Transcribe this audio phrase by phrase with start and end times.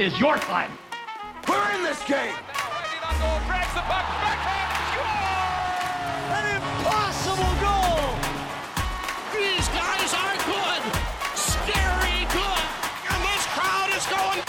[0.00, 0.72] This is your time.
[1.46, 2.34] We're in this game.
[6.32, 8.16] An impossible goal.
[9.36, 10.82] These guys are good.
[11.36, 12.64] Scary good.
[13.10, 14.40] And this crowd is going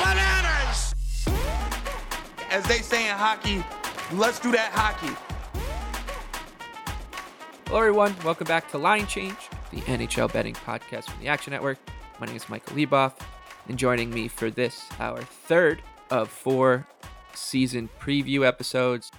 [0.00, 0.94] bananas.
[2.50, 3.62] As they say in hockey,
[4.14, 5.14] let's do that hockey.
[7.66, 8.16] Hello, everyone.
[8.24, 9.36] Welcome back to Line Change,
[9.72, 11.76] the NHL betting podcast from the Action Network.
[12.18, 13.12] My name is Michael Leboff,
[13.68, 16.86] and joining me for this, our third of four
[17.34, 19.10] season preview episodes,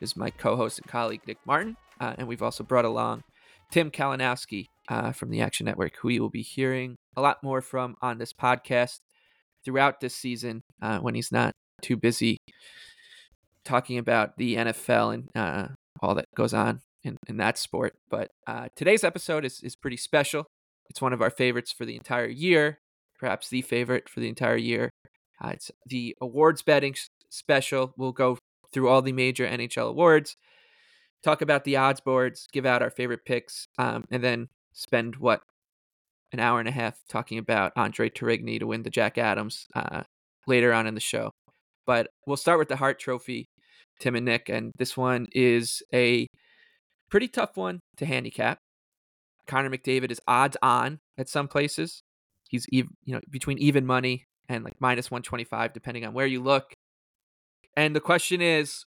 [0.00, 1.76] is my co host and colleague, Nick Martin.
[2.00, 3.22] Uh, and we've also brought along
[3.70, 7.60] Tim Kalinowski uh, from the Action Network, who you will be hearing a lot more
[7.60, 8.98] from on this podcast
[9.64, 12.38] throughout this season uh, when he's not too busy
[13.64, 15.68] talking about the NFL and uh,
[16.00, 17.94] all that goes on in, in that sport.
[18.10, 20.46] But uh, today's episode is, is pretty special.
[20.90, 22.80] It's one of our favorites for the entire year,
[23.22, 24.90] perhaps the favorite for the entire year.
[25.40, 26.96] Uh, it's the awards betting
[27.28, 27.94] special.
[27.96, 28.36] We'll go
[28.72, 30.36] through all the major NHL awards,
[31.22, 35.42] talk about the odds boards, give out our favorite picks, um, and then spend what
[36.32, 40.02] an hour and a half talking about Andre Tourigny to win the Jack Adams uh,
[40.48, 41.30] later on in the show.
[41.86, 43.46] But we'll start with the Hart Trophy,
[44.00, 46.26] Tim and Nick, and this one is a
[47.08, 48.58] pretty tough one to handicap.
[49.46, 52.02] Connor McDavid is odds on at some places.
[52.52, 56.42] He's even, you know, between even money and like minus 125 depending on where you
[56.42, 56.74] look.
[57.76, 58.84] And the question is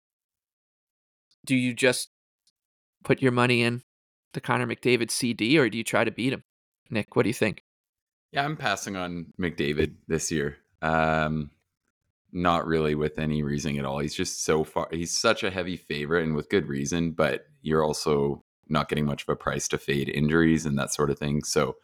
[1.44, 2.10] do you just
[3.02, 3.82] put your money in
[4.32, 6.44] the Connor McDavid CD or do you try to beat him?
[6.88, 7.64] Nick, what do you think?
[8.30, 10.58] Yeah, I'm passing on McDavid this year.
[10.80, 11.50] Um,
[12.30, 13.98] not really with any reasoning at all.
[13.98, 14.86] He's just so far.
[14.92, 17.12] He's such a heavy favorite, and with good reason.
[17.12, 21.10] But you're also not getting much of a price to fade injuries and that sort
[21.10, 21.42] of thing.
[21.42, 21.76] So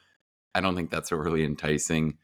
[0.54, 2.18] I don't think that's overly enticing.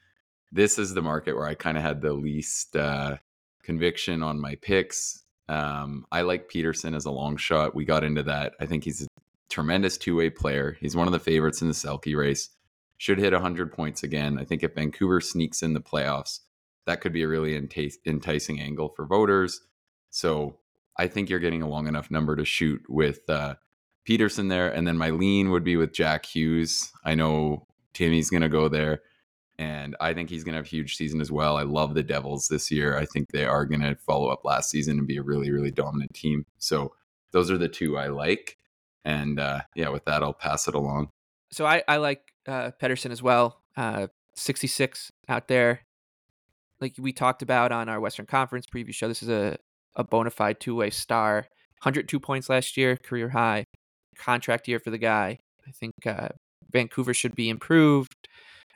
[0.52, 3.16] This is the market where I kind of had the least uh,
[3.62, 5.22] conviction on my picks.
[5.48, 7.74] Um, I like Pettersson as a long shot.
[7.74, 8.54] We got into that.
[8.60, 9.06] I think he's a
[9.48, 10.76] tremendous two way player.
[10.80, 12.50] He's one of the favorites in the Selke race.
[12.98, 14.38] Should hit 100 points again.
[14.38, 16.40] I think if Vancouver sneaks in the playoffs,
[16.86, 19.62] that could be a really enti- enticing angle for voters.
[20.10, 20.58] So
[20.96, 23.54] I think you're getting a long enough number to shoot with uh,
[24.06, 24.68] Pettersson there.
[24.68, 26.92] And then my lean would be with Jack Hughes.
[27.04, 29.02] I know Timmy's going to go there.
[29.58, 31.58] And I think he's going to have a huge season as well.
[31.58, 32.96] I love the Devils this year.
[32.96, 35.70] I think they are going to follow up last season and be a really, really
[35.70, 36.46] dominant team.
[36.58, 36.94] So
[37.32, 38.56] those are the two I like.
[39.04, 41.10] And uh, yeah, with that, I'll pass it along.
[41.52, 43.60] So I, I like uh, Pettersson as well.
[43.76, 45.80] Uh, 66 out there.
[46.80, 49.58] Like we talked about on our Western Conference preview show, this is a,
[49.94, 51.48] a bona fide two way star.
[51.82, 53.64] 102 points last year, career high.
[54.16, 55.38] Contract year for the guy.
[55.66, 56.28] I think uh,
[56.72, 58.14] Vancouver should be improved.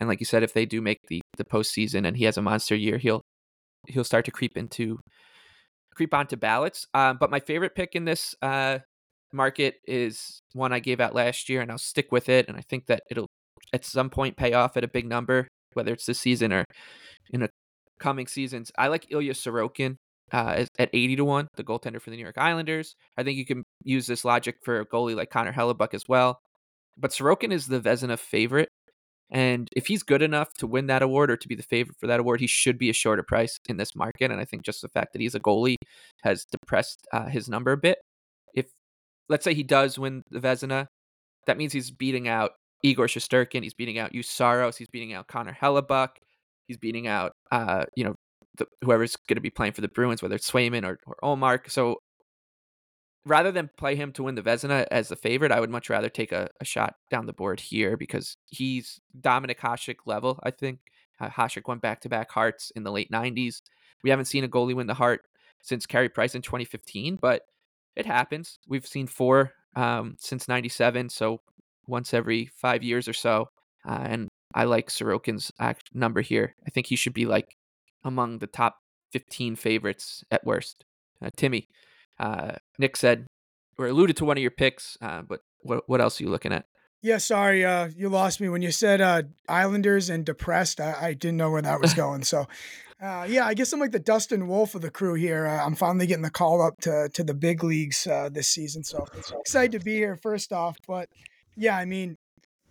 [0.00, 2.42] And like you said, if they do make the the postseason and he has a
[2.42, 3.22] monster year, he'll
[3.86, 4.98] he'll start to creep into
[5.94, 6.86] creep onto ballots.
[6.94, 8.78] Um, but my favorite pick in this uh,
[9.32, 12.48] market is one I gave out last year, and I'll stick with it.
[12.48, 13.28] And I think that it'll
[13.72, 16.64] at some point pay off at a big number, whether it's this season or
[17.30, 17.48] in a
[18.00, 18.70] coming seasons.
[18.76, 19.96] I like Ilya Sorokin
[20.32, 22.94] uh, at 80 to 1, the goaltender for the New York Islanders.
[23.16, 26.40] I think you can use this logic for a goalie like Connor Hellebuyck as well.
[26.96, 28.68] But Sorokin is the Vezina favorite.
[29.30, 32.06] And if he's good enough to win that award or to be the favorite for
[32.06, 34.30] that award, he should be a shorter price in this market.
[34.30, 35.76] And I think just the fact that he's a goalie
[36.22, 37.98] has depressed uh, his number a bit.
[38.54, 38.66] If,
[39.28, 40.86] let's say, he does win the Vezina,
[41.46, 45.26] that means he's beating out Igor Shesterkin, he's beating out Juuse Saros, he's beating out
[45.26, 46.10] Connor Hellebuyck,
[46.68, 48.14] he's beating out, uh, you know,
[48.58, 51.70] the, whoever's going to be playing for the Bruins, whether it's Swayman or, or Ullmark.
[51.70, 51.96] So
[53.26, 56.08] rather than play him to win the Vezina as the favorite, I would much rather
[56.08, 60.80] take a, a shot down the board here because he's Dominik Hasek level, I think.
[61.20, 63.62] Hasek won back to back Harts in the late 90s.
[64.02, 65.22] We haven't seen a goalie win the Hart
[65.62, 67.42] since Carey Price in 2015, but
[67.96, 68.58] it happens.
[68.68, 71.40] We've seen four um, since 97, so
[71.86, 73.48] once every five years or so.
[73.86, 75.52] Uh, and I like Sorokin's
[75.92, 76.54] number here.
[76.66, 77.56] I think he should be like
[78.04, 78.76] among the top
[79.12, 80.84] 15 favorites at worst.
[81.22, 81.68] Uh, Timmy,
[82.18, 83.26] uh, Nick said
[83.78, 86.52] or alluded to one of your picks, uh, but what what else are you looking
[86.52, 86.66] at?
[87.02, 90.80] Yeah, sorry, uh, you lost me when you said uh, Islanders and depressed.
[90.80, 92.24] I, I didn't know where that was going.
[92.24, 92.46] So
[93.02, 95.46] Uh, yeah, I guess I'm like the Dustin Wolf of the crew here.
[95.46, 98.84] Uh, I'm finally getting the call up to to the big leagues uh, this season,
[98.84, 99.04] so
[99.40, 100.16] excited to be here.
[100.16, 101.08] First off, but
[101.56, 102.16] yeah, I mean,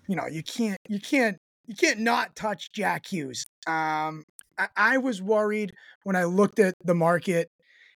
[0.08, 1.38] you know, you can't you can't
[1.68, 3.46] you can't not touch Jack Hughes.
[3.68, 4.24] Um,
[4.58, 5.74] I, I was worried
[6.04, 7.50] when I looked at the market.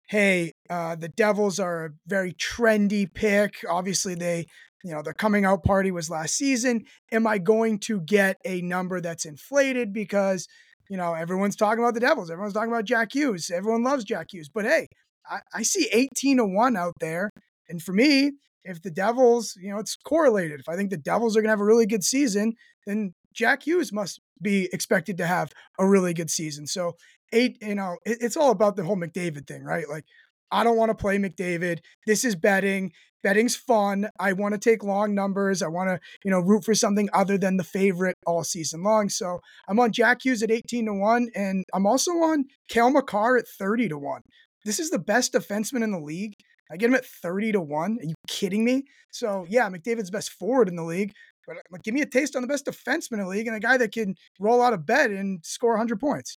[0.07, 3.65] Hey, uh, the Devils are a very trendy pick.
[3.67, 4.45] Obviously, they
[4.85, 6.85] you know, their coming out party was last season.
[7.11, 10.47] Am I going to get a number that's inflated because,
[10.91, 14.27] you know, everyone's talking about the Devils, everyone's talking about Jack Hughes, everyone loves Jack
[14.31, 14.47] Hughes.
[14.47, 14.85] But hey,
[15.27, 17.31] I, I see 18 to 1 out there.
[17.67, 20.59] And for me, if the Devils, you know, it's correlated.
[20.59, 22.53] If I think the Devils are going to have a really good season,
[22.85, 26.67] then Jack Hughes must be expected to have a really good season.
[26.67, 26.93] So,
[27.31, 29.87] eight, you know, it, it's all about the whole McDavid thing, right?
[29.89, 30.05] Like,
[30.51, 31.79] I don't want to play McDavid.
[32.05, 32.91] This is betting.
[33.23, 34.07] Betting's fun.
[34.19, 35.63] I want to take long numbers.
[35.63, 39.09] I want to, you know, root for something other than the favorite all season long.
[39.09, 43.37] So I'm on Jack Hughes at 18 to 1, and I'm also on Cale Makar
[43.37, 44.21] at 30 to 1.
[44.63, 46.33] This is the best defenseman in the league.
[46.71, 47.97] I get him at 30 to 1.
[47.99, 48.83] Are you kidding me?
[49.11, 51.11] So yeah, McDavid's best forward in the league.
[51.47, 53.77] But give me a taste on the best defenseman in the league and a guy
[53.77, 56.34] that can roll out of bed and score 100 points.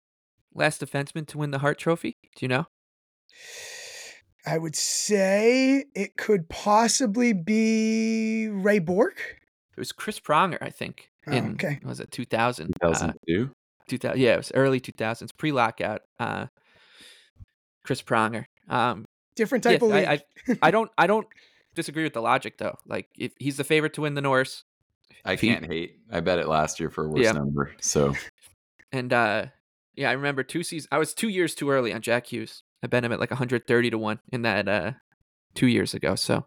[0.56, 2.16] Last defenseman to win the Hart Trophy.
[2.34, 2.66] Do you know?
[4.46, 9.36] I would say it could possibly be Ray Bourque.
[9.76, 11.10] It was Chris Pronger, I think.
[11.26, 11.80] Oh, In okay.
[11.84, 12.72] was it 2000?
[12.80, 13.50] 2002.
[13.88, 16.02] 2000 yeah, it was early 2000s, pre-lockout.
[16.18, 16.46] Uh,
[17.84, 18.46] Chris Pronger.
[18.68, 19.04] Um,
[19.34, 20.06] Different yeah, type of league.
[20.06, 20.12] I,
[20.48, 21.26] I, I don't, I don't
[21.74, 22.76] disagree with the logic though.
[22.86, 24.64] Like, if he's the favorite to win the Norris,
[25.24, 25.98] I can't hate.
[26.10, 27.32] I bet it last year for a worse Yeah.
[27.32, 27.72] number.
[27.80, 28.14] So
[28.92, 29.46] and uh,
[29.96, 30.88] yeah, I remember two seasons.
[30.92, 32.62] I was two years too early on Jack Hughes.
[32.82, 34.92] I bet him at like 130 to one in that uh,
[35.54, 36.14] two years ago.
[36.14, 36.44] So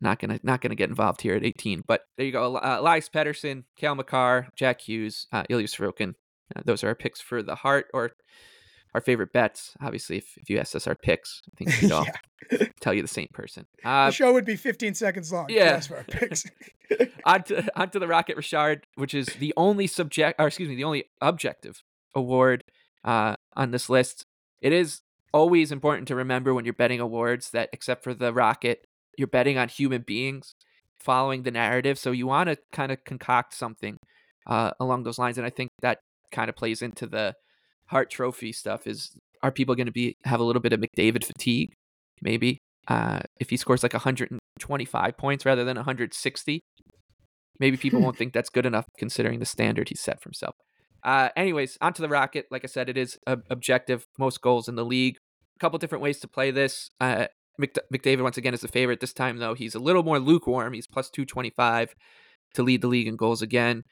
[0.00, 1.82] not gonna not gonna get involved here at 18.
[1.86, 2.56] But there you go.
[2.56, 6.14] Uh, Elias Pettersson, Cale Makar, Jack Hughes, uh, Ilya Sorokin.
[6.54, 8.12] Uh, those are our picks for the Hart or
[8.94, 9.74] our favorite bets.
[9.82, 12.06] Obviously, if, if you asked us our picks, I think we'd all
[12.80, 13.66] tell you the same person.
[13.82, 15.46] the Uh, show would be 15 seconds long.
[15.50, 15.72] yeah.
[15.72, 16.44] That's for our picks.
[17.26, 21.04] onto onto the Rocket Richard, which is the only subject, or excuse me, the only
[21.20, 21.82] objective
[22.14, 22.64] award
[23.04, 24.24] uh, on this list.
[24.60, 25.00] It is
[25.32, 28.84] always important to remember when you're betting awards that, except for the Rocket,
[29.16, 30.54] you're betting on human beings
[30.98, 31.98] following the narrative.
[31.98, 33.98] So you want to kind of concoct something
[34.46, 35.98] uh, along those lines, and I think that
[36.32, 37.34] kind of plays into the
[37.86, 38.86] Hart Trophy stuff.
[38.86, 39.12] Is
[39.42, 41.74] are people going to be have a little bit of McDavid fatigue?
[42.20, 42.58] Maybe
[42.88, 46.60] uh, if he scores like 125 points rather than 160,
[47.60, 50.56] maybe people won't think that's good enough considering the standard he set for himself.
[51.04, 52.46] Uh, anyways, onto the Rocket.
[52.50, 55.16] Like I said, it is ob- objective, most goals in the league.
[55.56, 56.90] A couple different ways to play this.
[57.00, 57.26] Uh,
[57.58, 59.00] Mc- McDavid once again is the favorite.
[59.00, 60.72] This time though, he's a little more lukewarm.
[60.72, 61.94] He's plus 225
[62.54, 63.82] to lead the league in goals again.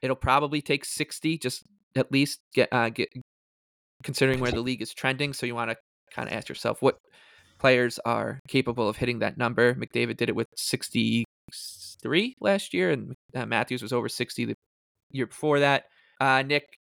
[0.00, 1.62] It'll probably take 60, just
[1.94, 3.08] at least get uh, get
[4.02, 5.32] considering where the league is trending.
[5.32, 5.76] So you want to
[6.12, 6.98] kind of ask yourself what
[7.58, 9.74] players are capable of hitting that number.
[9.74, 14.54] McDavid did it with 63 last year, and uh, Matthews was over 60 the
[15.12, 15.84] year before that.
[16.22, 16.78] Uh, Nick,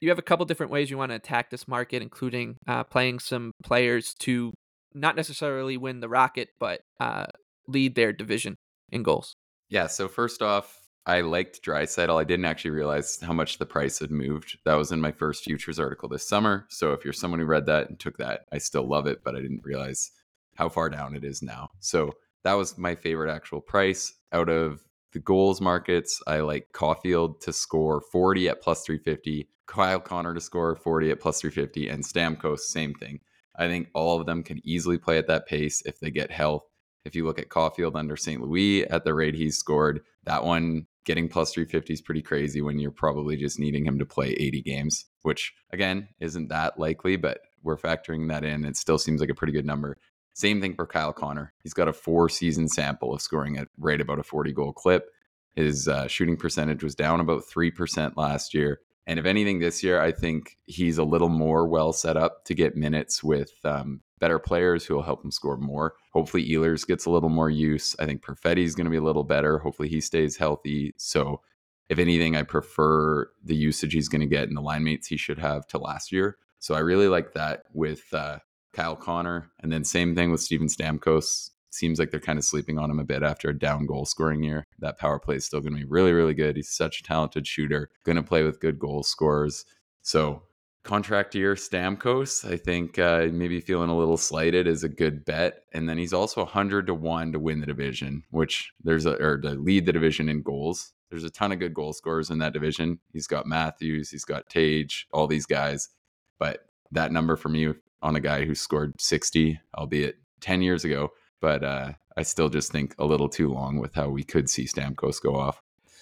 [0.00, 3.18] you have a couple different ways you want to attack this market, including uh, playing
[3.18, 4.54] some players to
[4.94, 7.26] not necessarily win the Rocket, but uh,
[7.66, 8.56] lead their division
[8.90, 9.34] in goals.
[9.68, 9.88] yeah.
[9.88, 12.18] So first off, I liked Draisaitl.
[12.18, 14.56] I didn't actually realize how much the price had moved.
[14.64, 16.64] That was in my first futures article this summer.
[16.70, 19.36] So if you're someone who read that and took that, I still love it, but
[19.36, 20.12] I didn't realize
[20.54, 21.68] how far down it is now.
[21.80, 22.14] So
[22.44, 24.80] that was my favorite actual price out of
[25.12, 26.20] the goals markets.
[26.26, 31.20] I like Caufield to score 40 at plus 350, Kyle Connor to score 40 at
[31.20, 33.20] plus 350, and Stamkos, same thing.
[33.56, 36.62] I think all of them can easily play at that pace if they get health.
[37.04, 38.40] If you look at Caufield under St.
[38.40, 42.78] Louis at the rate he's scored, that one getting plus 350 is pretty crazy when
[42.78, 47.40] you're probably just needing him to play 80 games, which again isn't that likely, but
[47.62, 48.64] we're factoring that in.
[48.64, 49.96] It still seems like a pretty good number.
[50.38, 51.52] Same thing for Kyle Connor.
[51.64, 55.10] He's got a four season sample of scoring at right about a 40 goal clip.
[55.56, 58.78] His uh, shooting percentage was down about 3% last year.
[59.04, 62.54] And if anything, this year, I think he's a little more well set up to
[62.54, 65.94] get minutes with um, better players who will help him score more.
[66.12, 67.96] Hopefully, Ehlers gets a little more use.
[67.98, 69.58] I think Perfetti's going to be a little better.
[69.58, 70.94] Hopefully, he stays healthy.
[70.98, 71.40] So,
[71.88, 75.16] if anything, I prefer the usage he's going to get and the line mates he
[75.16, 76.36] should have to last year.
[76.60, 78.38] So, I really like that with uh,
[78.72, 79.50] Kyle Connor.
[79.60, 81.50] And then, same thing with Steven Stamkos.
[81.70, 84.42] Seems like they're kind of sleeping on him a bit after a down goal scoring
[84.42, 84.66] year.
[84.78, 86.56] That power play is still going to be really, really good.
[86.56, 89.64] He's such a talented shooter, going to play with good goal scorers.
[90.02, 90.42] So,
[90.82, 95.64] contract year Stamkos, I think uh, maybe feeling a little slighted is a good bet.
[95.74, 99.36] And then he's also 100 to 1 to win the division, which there's a, or
[99.38, 100.94] to lead the division in goals.
[101.10, 103.00] There's a ton of good goal scorers in that division.
[103.12, 105.90] He's got Matthews, he's got Tage, all these guys.
[106.38, 111.10] But that number for me on a guy who scored 60, albeit 10 years ago.
[111.40, 114.66] But uh, I still just think a little too long with how we could see
[114.66, 115.60] Stamkos go off.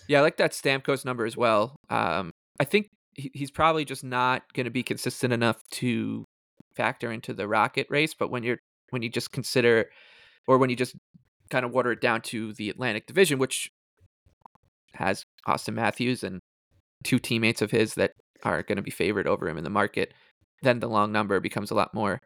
[0.08, 1.76] Yeah, I like that Stamkos number as well.
[1.90, 6.24] Um, I think he's probably just not going to be consistent enough to
[6.74, 8.14] factor into the Rocket race.
[8.14, 8.58] But when you're
[8.90, 9.90] when you just consider,
[10.46, 10.94] or when you just
[11.50, 13.68] kind of water it down to the Atlantic Division, which
[14.94, 16.40] has Auston Matthews and
[17.04, 18.12] two teammates of his that
[18.42, 20.14] are going to be favored over him in the market,
[20.62, 22.20] then the long number becomes a lot more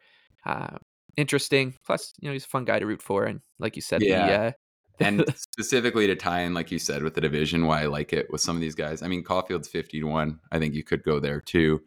[0.45, 0.77] uh,
[1.17, 1.75] interesting.
[1.85, 4.27] Plus, you know, he's a fun guy to root for, and like you said, yeah.
[4.27, 4.51] the, uh,
[4.99, 8.31] and specifically to tie in, like you said, with the division, why I like it
[8.31, 9.01] with some of these guys.
[9.01, 10.39] I mean, Caufield's fifty to one.
[10.51, 11.81] I think you could go there too.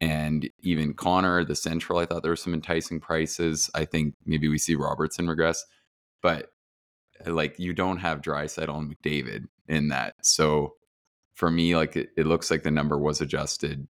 [0.00, 3.70] And even Connor, the Central, I thought there were some enticing prices.
[3.72, 5.64] I think maybe we see Robertson regress,
[6.22, 6.48] but
[7.24, 10.14] like you don't have Draisaitl and McDavid in that.
[10.22, 10.74] So
[11.34, 13.86] for me, like it, it looks like the number was adjusted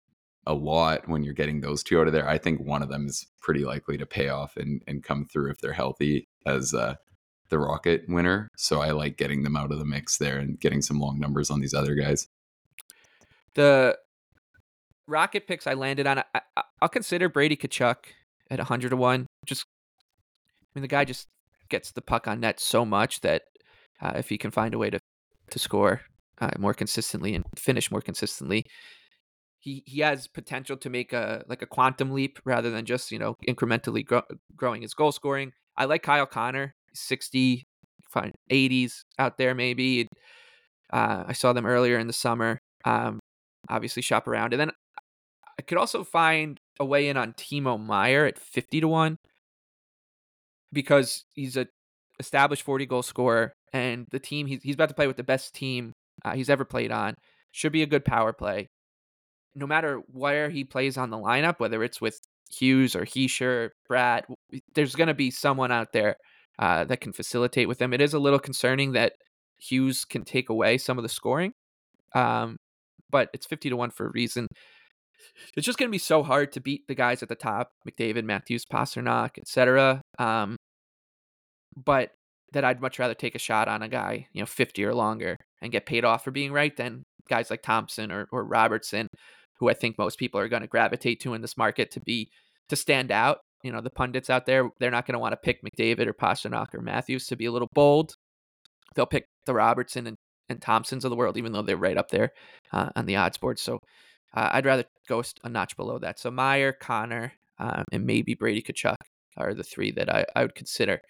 [0.46, 2.28] a lot when you're getting those two out of there.
[2.28, 5.50] I think one of them is pretty likely to pay off and, and come through
[5.50, 6.94] if they're healthy as uh,
[7.48, 8.48] the Rocket winner.
[8.56, 11.50] So I like getting them out of the mix there and getting some long numbers
[11.50, 12.28] on these other guys.
[13.54, 13.96] The
[15.06, 16.40] Rocket picks I landed on, I,
[16.80, 17.96] will consider Brady Tkachuk
[18.50, 19.26] at 100 to 1.
[19.46, 19.66] Just,
[20.64, 21.28] I mean, the guy just
[21.68, 23.42] gets the puck on net so much that
[24.00, 24.98] uh, if he can find a way to,
[25.50, 26.02] to score
[26.40, 28.64] uh, more consistently and finish more consistently,
[29.62, 33.18] he he has potential to make a like a quantum leap rather than just you
[33.18, 34.22] know incrementally grow,
[34.56, 35.52] growing his goal scoring.
[35.76, 37.64] I like Kyle Connor, 60,
[38.10, 40.08] fine, 80s out there maybe.
[40.92, 42.58] Uh, I saw them earlier in the summer.
[42.84, 43.20] Um,
[43.70, 44.72] obviously shop around, and then
[45.58, 49.16] I could also find a way in on Timo Meier at 50 to one
[50.72, 51.68] because he's a
[52.18, 55.54] established 40 goal scorer, and the team he's he's about to play with the best
[55.54, 55.92] team
[56.24, 57.14] uh, he's ever played on.
[57.52, 58.68] Should be a good power play
[59.54, 62.18] no matter where he plays on the lineup, whether it's with
[62.50, 64.22] Hughes or Hischier, Bratt,
[64.74, 66.16] there's going to be someone out there
[66.58, 67.92] uh, that can facilitate with him.
[67.92, 69.14] It is a little concerning that
[69.58, 71.52] Hughes can take away some of the scoring,
[72.14, 72.56] um,
[73.10, 74.46] but it's 50 to 1 for a reason.
[75.56, 78.24] It's just going to be so hard to beat the guys at the top McDavid,
[78.24, 80.02] Matthews, Pastrnak, etc.
[80.18, 80.56] Um,
[81.76, 82.10] but
[82.52, 85.36] that I'd much rather take a shot on a guy, you know, 50 or longer
[85.62, 89.06] and get paid off for being right than guys like Thompson or, or Robertson
[89.62, 92.28] who I think most people are going to gravitate to in this market to be
[92.68, 93.38] to stand out.
[93.62, 96.12] You know, the pundits out there, they're not going to want to pick McDavid or
[96.12, 98.14] Pastrnak or Matthews to be a little bold.
[98.96, 100.16] They'll pick the Robertson and,
[100.48, 102.30] and Thompsons of the world, even though they're right up there
[102.72, 103.60] uh, on the odds board.
[103.60, 103.78] So
[104.34, 106.18] uh, I'd rather go a notch below that.
[106.18, 108.96] So Meier, Connor, um, and maybe Brady Tkachuk
[109.36, 111.02] are the three that I, I would consider.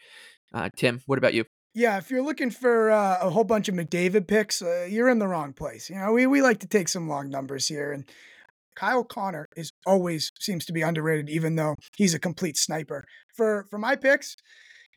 [0.53, 1.47] Uh, Tim, what about you?
[1.73, 5.21] Yeah, if you're looking for uh, a whole bunch of McDavid picks, uh, you're in
[5.21, 5.89] the wrong place.
[5.89, 8.05] You know, we, we like to take some long numbers here, and
[8.75, 13.05] Kyle Connor is always seems to be underrated, even though he's a complete sniper.
[13.37, 14.37] For for my picks,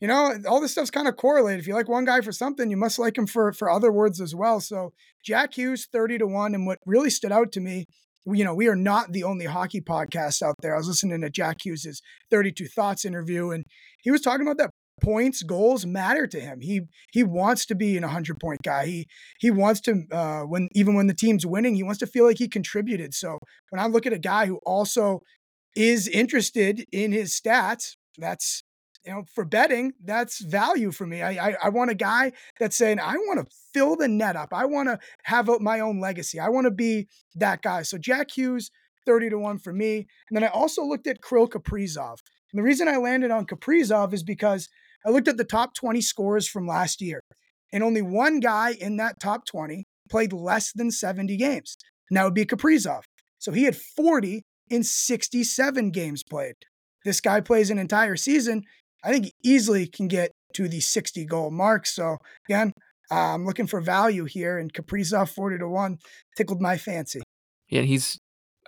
[0.00, 1.60] you know, all this stuff's kind of correlated.
[1.60, 4.20] If you like one guy for something, you must like him for for other words
[4.20, 4.60] as well.
[4.60, 4.92] So
[5.24, 6.54] Jack Hughes, 30 to 1.
[6.54, 7.86] And what really stood out to me,
[8.26, 10.74] you know, we are not the only hockey podcast out there.
[10.74, 13.64] I was listening to Jack Hughes's 32 Thoughts interview, and
[14.02, 16.60] he was talking about that points, goals matter to him.
[16.60, 18.86] He he wants to be an 100 point guy.
[18.86, 19.06] He
[19.38, 22.38] he wants to uh, when even when the team's winning, he wants to feel like
[22.38, 23.14] he contributed.
[23.14, 23.38] So
[23.70, 25.20] when I look at a guy who also
[25.74, 28.62] is interested in his stats, that's
[29.04, 31.22] you know for betting that's value for me.
[31.22, 34.52] I I, I want a guy that's saying I want to fill the net up.
[34.52, 36.40] I want to have my own legacy.
[36.40, 37.82] I want to be that guy.
[37.82, 38.70] So Jack Hughes.
[39.06, 39.98] 30 to 1 for me.
[40.28, 42.18] And then I also looked at Kirill Kaprizov.
[42.52, 44.68] And the reason I landed on Kaprizov is because
[45.06, 47.20] I looked at the top 20 scores from last year,
[47.72, 51.76] and only one guy in that top 20 played less than 70 games.
[52.10, 53.02] And that would be Kaprizov.
[53.38, 56.54] So he had 40 in 67 games played.
[57.04, 58.62] This guy plays an entire season.
[59.04, 61.86] I think he easily can get to the 60 goal mark.
[61.86, 62.16] So
[62.48, 62.72] again,
[63.10, 65.98] uh, I'm looking for value here, and Kaprizov 40 to 1
[66.36, 67.22] tickled my fancy.
[67.68, 68.18] Yeah, he's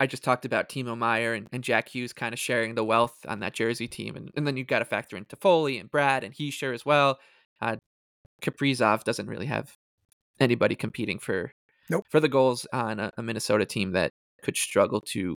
[0.01, 3.17] I just talked about Timo Meier and, and Jack Hughes kind of sharing the wealth
[3.27, 4.17] on that Jersey team.
[4.17, 7.19] And, and then you've got to factor in Toffoli and Bratt and Hischier as well.
[7.61, 7.77] Uh,
[8.43, 9.75] Kaprizov doesn't really have
[10.39, 11.51] anybody competing for
[11.91, 12.05] nope.
[12.11, 14.13] for the goals on a, a, Minnesota team that
[14.45, 15.35] could struggle to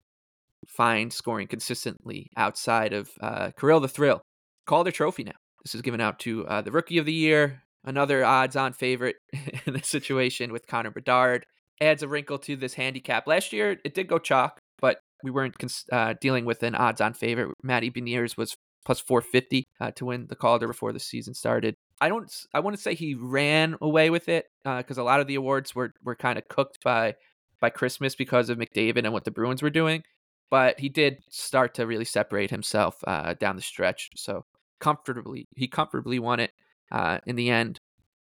[0.67, 4.21] find scoring consistently outside of uh, Kirill the Thrill.
[4.65, 5.31] Calder Trophy now.
[5.63, 9.15] This is given out to uh, the Rookie of the Year, another odds-on favorite
[9.65, 11.45] in this situation with Connor Bedard
[11.81, 13.27] adds a wrinkle to this handicap.
[13.27, 15.55] Last year, it did go chalk, but we weren't
[15.91, 17.55] uh, dealing with an odds-on favorite.
[17.63, 18.55] Matty Beniers was
[18.85, 21.75] plus 450 uh, to win the Calder before the season started.
[22.01, 22.31] I don't.
[22.53, 25.75] I wouldn't say he ran away with it because uh, a lot of the awards
[25.75, 27.15] were were kind of cooked by
[27.59, 30.03] by Christmas because of McDavid and what the Bruins were doing.
[30.49, 34.09] but he did start to really separate himself uh, down the stretch.
[34.15, 34.45] So
[34.79, 36.51] comfortably, he comfortably won it
[36.91, 37.79] uh, in the end.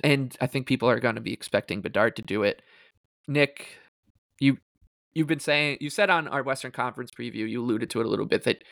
[0.04, 2.62] And I think people are going to be expecting Bedard to do it.
[3.28, 3.78] Nick,
[4.40, 4.58] you
[5.14, 8.10] you've been saying you said on our Western Conference preview, you alluded to it a
[8.10, 8.64] little bit that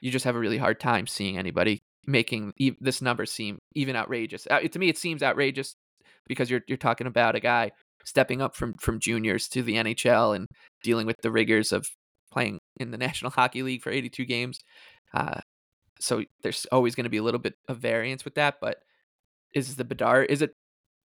[0.00, 3.96] you just have a really hard time seeing anybody making e- this number seem even
[3.96, 4.46] outrageous.
[4.50, 5.76] Uh, to me, it seems outrageous
[6.26, 7.70] because you're you're talking about a guy
[8.04, 10.48] stepping up from from juniors to the NHL and
[10.82, 11.86] dealing with the rigors of
[12.32, 14.60] playing in the National Hockey League for 82 games.
[15.14, 15.40] Uh,
[16.00, 18.56] so there's always going to be a little bit of variance with that.
[18.60, 18.78] But
[19.54, 20.30] is the Bedard?
[20.30, 20.54] Is it?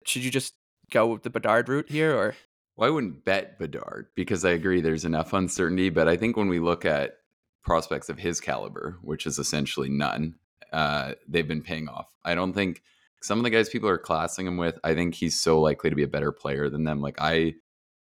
[0.06, 0.54] Should you just
[0.92, 2.36] go with the Bedard route here, or?
[2.76, 5.90] Well, I wouldn't bet Bedard because I agree there's enough uncertainty.
[5.90, 7.18] But I think when we look at
[7.64, 10.36] prospects of his caliber, which is essentially none,
[10.74, 12.14] uh, they've been paying off.
[12.26, 12.84] I don't think
[13.22, 15.96] some of the guys people are classing him with, I think he's so likely to
[15.96, 17.02] be a better player than them.
[17.02, 17.56] Like I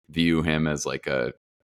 [0.09, 1.33] view him as like a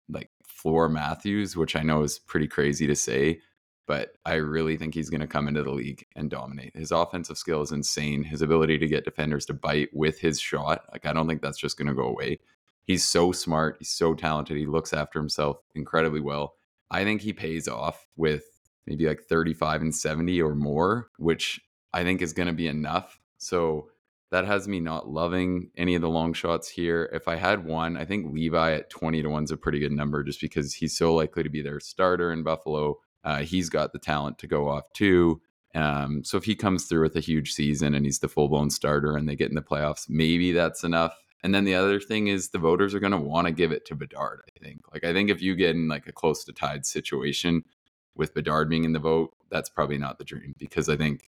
[0.09, 3.41] like floor Matthews, which I know is pretty crazy to say,
[3.87, 6.77] but I really think he's going to come into the league and dominate.
[6.77, 8.23] His offensive skill is insane.
[8.23, 11.59] His ability to get defenders to bite with his shot, like I don't think that's
[11.59, 12.39] just going to go away.
[12.85, 16.55] He's so smart, he's so talented, he looks after himself incredibly well.
[16.91, 18.45] I think he pays off with
[18.87, 21.61] maybe like 35 and 70 or more, which
[21.93, 23.21] I think is going to be enough.
[23.39, 23.89] So
[24.31, 27.11] that has me not loving any of the long shots here.
[27.13, 29.93] If I had one, I think Levi at 20 to 1 is a pretty good
[29.93, 32.99] number just because he's so likely to be their starter in Buffalo.
[33.25, 35.41] Uh, he's got the talent to go off too.
[35.75, 38.71] Um, so if he comes through with a huge season and he's the full blown
[38.71, 41.17] starter and they get in the playoffs, maybe that's enough.
[41.43, 43.87] And then the other thing is the voters are going to want to give it
[43.87, 44.43] to Bedard.
[44.47, 44.81] I think.
[44.93, 47.65] Like I think if you get in like a close to tied situation
[48.15, 51.29] with Bedard being in the vote, that's probably not the dream because I think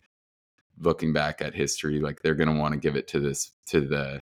[0.78, 3.80] looking back at history, like they're going to want to give it to this to
[3.80, 4.20] the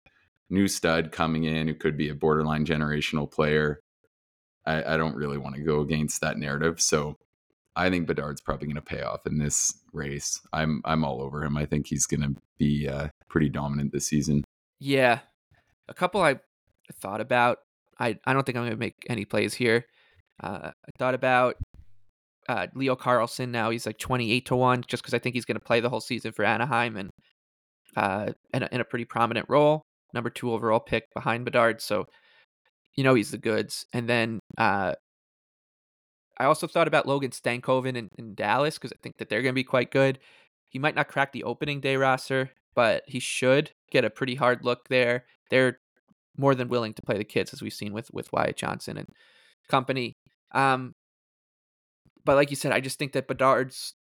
[0.49, 3.79] new stud coming in who could be a borderline generational player.
[4.65, 7.17] I, I don't really want to go against that narrative, so
[7.75, 10.41] I think Bedard's probably going to pay off in this race.
[10.51, 11.55] I'm I'm all over him.
[11.55, 14.43] I think he's going to be uh, pretty dominant this season.
[14.79, 15.19] Yeah,
[15.87, 16.39] a couple I
[17.01, 17.59] thought about.
[17.99, 19.85] I I don't think I'm going to make any plays here.
[20.41, 21.57] Uh, I thought about
[22.47, 25.59] uh, Leo Carlsson Now he's like 28 to one, just because I think he's going
[25.59, 27.09] to play the whole season for Anaheim and
[27.95, 29.81] uh, in a, in a pretty prominent role.
[30.13, 32.05] Number two overall pick behind Bedard, so
[32.95, 33.85] you know he's the goods.
[33.93, 34.93] And then uh,
[36.37, 39.53] I also thought about Logan Stankoven in, in Dallas because I think that they're going
[39.53, 40.19] to be quite good.
[40.69, 44.63] He might not crack the opening day roster, but he should get a pretty hard
[44.63, 45.25] look there.
[45.49, 45.79] They're
[46.37, 49.09] more than willing to play the kids, as we've seen with with Wyatt Johnston and
[49.67, 50.13] company.
[50.53, 50.93] Um,
[52.23, 53.95] but like you said, I just think that Bedard's.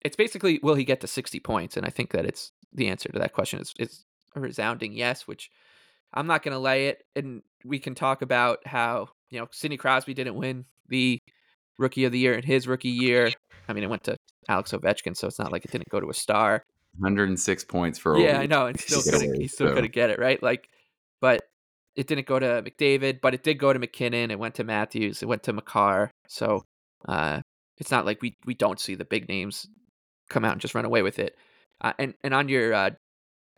[0.00, 3.08] It's basically will he get to sixty points, and I think that it's the answer
[3.10, 5.28] to that question is is a resounding yes.
[5.28, 5.52] Which
[6.12, 9.76] I'm not going to lay it, and we can talk about how you know Sidney
[9.76, 11.20] Crosby didn't win the
[11.78, 13.30] rookie of the year in his rookie year.
[13.68, 14.16] I mean, it went to
[14.48, 16.64] Alex Ovechkin, so it's not like it didn't go to a star.
[16.98, 19.74] 106 points for yeah, I know, and still gonna he's still so.
[19.74, 20.42] gonna get it right.
[20.42, 20.68] Like,
[21.20, 21.42] but
[21.96, 24.30] it didn't go to McDavid, but it did go to MacKinnon.
[24.30, 25.22] It went to Matthews.
[25.22, 26.10] It went to Makar.
[26.28, 26.64] So
[27.08, 27.40] uh,
[27.78, 29.66] it's not like we we don't see the big names
[30.28, 31.36] come out and just run away with it.
[31.80, 32.90] Uh, and and on your uh,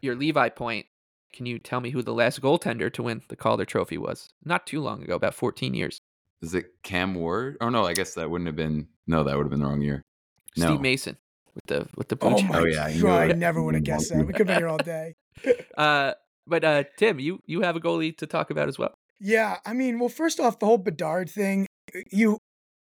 [0.01, 0.87] your Levi point,
[1.33, 4.29] can you tell me who the last goaltender to win the Calder Trophy was?
[4.45, 5.99] Not too long ago, about 14 years.
[6.43, 7.57] Is it Cam Ward?
[7.61, 8.89] Oh no, I guess that wouldn't have been.
[9.07, 10.03] No, that would have been the wrong year.
[10.57, 10.67] No.
[10.67, 11.17] Steve Mason
[11.55, 13.31] with the with the blue Oh my Oh, yeah, I god!
[13.31, 14.27] I never would have guessed that.
[14.27, 15.15] We could be here all day.
[15.77, 16.13] Uh,
[16.47, 18.95] but uh, Tim, you you have a goalie to talk about as well.
[19.21, 21.67] Yeah, I mean, well, first off, the whole Bedard thing,
[22.11, 22.39] you,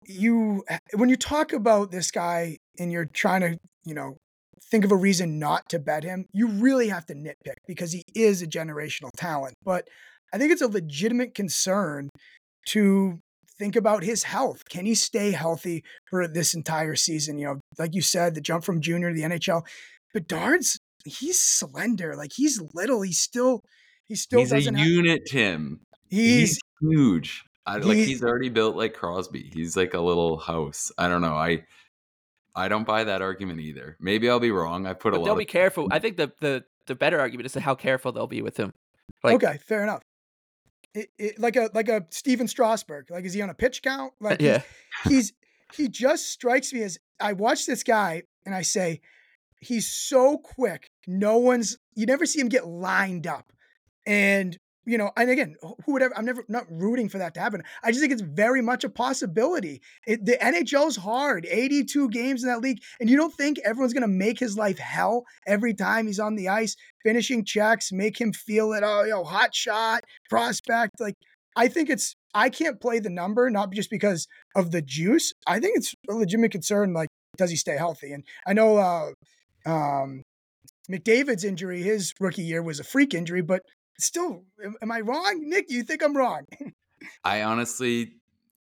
[0.06, 4.16] you, when you talk about this guy and you're trying to, you know,
[4.70, 8.02] think of a reason not to bet him, you really have to nitpick because he
[8.14, 9.54] is a generational talent.
[9.64, 9.88] But
[10.32, 12.08] I think it's a legitimate concern
[12.68, 13.18] to
[13.60, 14.64] think about his health.
[14.68, 17.38] Can he stay healthy for this entire season?
[17.38, 19.62] You know, like you said, the jump from junior to the NHL.
[20.12, 23.02] Bedard's he's slender, like he's little.
[23.02, 23.62] He's still
[24.08, 25.80] he still he's a doesn't have, unit, Tim.
[26.08, 27.44] he's He's huge.
[27.66, 29.50] I, like he's already built like Crosby.
[29.52, 30.90] He's like a little house.
[30.98, 31.34] I don't know.
[31.34, 31.64] I
[32.56, 33.96] I don't buy that argument either.
[34.00, 34.86] Maybe I'll be wrong.
[34.86, 35.24] I put a But lot.
[35.26, 35.86] they'll of, be careful.
[35.90, 38.72] I think the the the better argument is how careful they'll be with him.
[39.22, 40.00] Like, okay, fair enough.
[40.94, 43.10] It, it, like a like a Stephen Strasburg.
[43.10, 44.12] Like, is he on a pitch count?
[44.20, 44.62] Like, yeah,
[45.04, 45.32] he's
[45.74, 49.00] he just strikes me as I watch this guy and I say,
[49.60, 50.90] he's so quick.
[51.06, 53.52] No one's you never see him get lined up,
[54.06, 56.16] and you know, and again, who would ever?
[56.16, 57.62] I'm never not rooting for that to happen.
[57.82, 59.82] I just think it's very much a possibility.
[60.06, 64.08] It, the NHL's hard, 82 games in that league, and you don't think everyone's gonna
[64.08, 68.72] make his life hell every time he's on the ice, finishing checks, make him feel
[68.72, 68.82] it.
[68.84, 70.98] Oh, you know, hot shot, prospect.
[70.98, 71.16] Like
[71.56, 75.32] I think it's I can't play the number not just because of the juice.
[75.46, 76.92] I think it's a legitimate concern.
[76.94, 78.12] Like, does he stay healthy?
[78.12, 79.10] And I know uh,
[79.66, 80.22] um,
[80.90, 83.62] McDavid's injury, his rookie year, was a freak injury, but
[84.02, 84.44] still,
[84.82, 85.70] am, I wrong, Nick?
[85.70, 86.46] You think I'm wrong?
[87.24, 88.12] I honestly,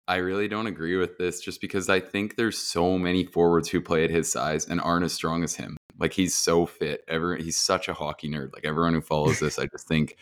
[0.07, 3.81] I really don't agree with this, just because I think there's so many forwards who
[3.81, 5.77] play at his size and aren't as strong as him.
[5.99, 7.03] Like he's so fit.
[7.09, 8.55] Every he's such a hockey nerd.
[8.55, 10.17] Like everyone who follows this, I just think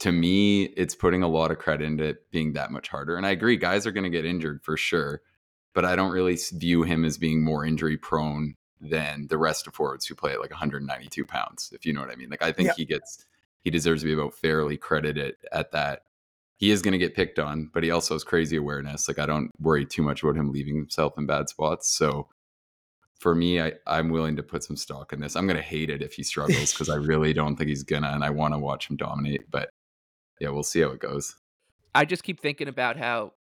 [0.00, 3.16] to me, it's putting a lot of credit into it being that much harder.
[3.16, 5.22] And I agree, guys are going to get injured for sure,
[5.72, 9.74] but I don't really view him as being more injury prone than the rest of
[9.74, 12.28] forwards who play at like 192 pounds, if you know what I mean.
[12.28, 12.74] Like I think Yeah.
[12.76, 13.24] he gets
[13.64, 16.02] he deserves to be about fairly credited at that.
[16.58, 19.08] He is going to get picked on, but he also has crazy awareness.
[19.08, 21.90] Like I don't worry too much about him leaving himself in bad spots.
[21.90, 22.28] So
[23.18, 25.34] for me, I, I'm willing to put some stock in this.
[25.34, 28.08] I'm going to hate it if he struggles because I really don't think he's gonna,
[28.08, 29.50] and I want to watch him dominate.
[29.50, 29.70] But
[30.40, 31.34] yeah, we'll see how it goes.
[31.94, 33.32] I just keep thinking about how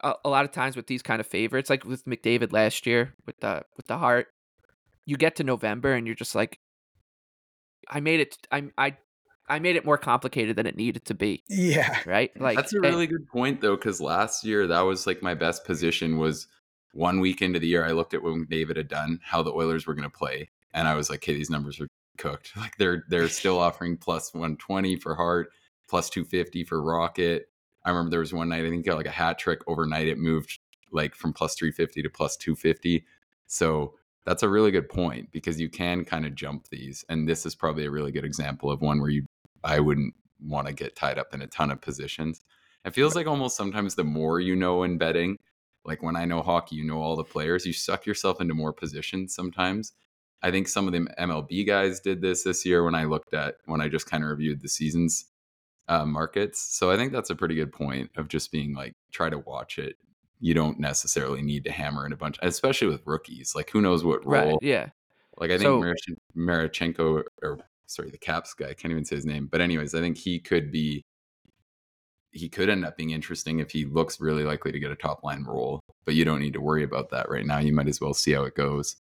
[0.00, 3.14] a, a lot of times with these kind of favorites, like with McDavid last year
[3.26, 4.28] with the with the Hart,
[5.06, 6.58] you get to November and you're just like,
[7.88, 8.36] I made it.
[8.52, 8.96] I I
[9.50, 11.42] I made it more complicated than it needed to be.
[11.48, 11.98] yeah.
[12.06, 12.30] Right?
[12.40, 15.34] Like That's a and- really good point though, because last year that was like my
[15.34, 16.46] best position was
[16.92, 17.84] one week into the year.
[17.84, 20.94] I looked at McDavid had done, how the Oilers were going to play, and I
[20.94, 22.52] was like, "Okay, these numbers are cooked.
[22.56, 25.50] Like they're they're still offering plus one twenty for Hart,
[25.88, 27.48] plus two fifty for Rocket.
[27.84, 30.06] I remember there was one night I think got like a hat trick overnight.
[30.08, 30.58] It moved
[30.92, 33.04] like from plus three fifty to plus two fifty.
[33.46, 33.94] So
[34.26, 37.54] that's a really good point because you can kind of jump these, and this is
[37.54, 39.24] probably a really good example of one where you
[39.64, 42.40] I wouldn't want to get tied up in a ton of positions.
[42.84, 45.36] It feels like almost sometimes the more you know in betting,
[45.84, 48.72] like when I know hockey, you know all the players, you suck yourself into more
[48.72, 49.92] positions sometimes.
[50.42, 53.56] I think some of the MLB guys did this this year when I looked at
[53.66, 55.26] when I just kind of reviewed the seasons
[55.88, 56.60] uh, markets.
[56.78, 59.78] So I think that's a pretty good point of just being like try to watch
[59.78, 59.96] it.
[60.38, 63.52] You don't necessarily need to hammer in a bunch, especially with rookies.
[63.54, 64.52] Like who knows what role?
[64.52, 64.58] right?
[64.62, 64.86] Yeah.
[65.36, 65.82] Like I think So-
[66.36, 67.58] Marichenko or
[67.90, 69.48] sorry, the Caps guy, I can't even say his name.
[69.50, 71.02] But anyways, I think he could be
[72.32, 75.24] he could end up being interesting if he looks really likely to get a top
[75.24, 75.80] line role.
[76.04, 77.58] But you don't need to worry about that right now.
[77.58, 78.96] You might as well see how it goes.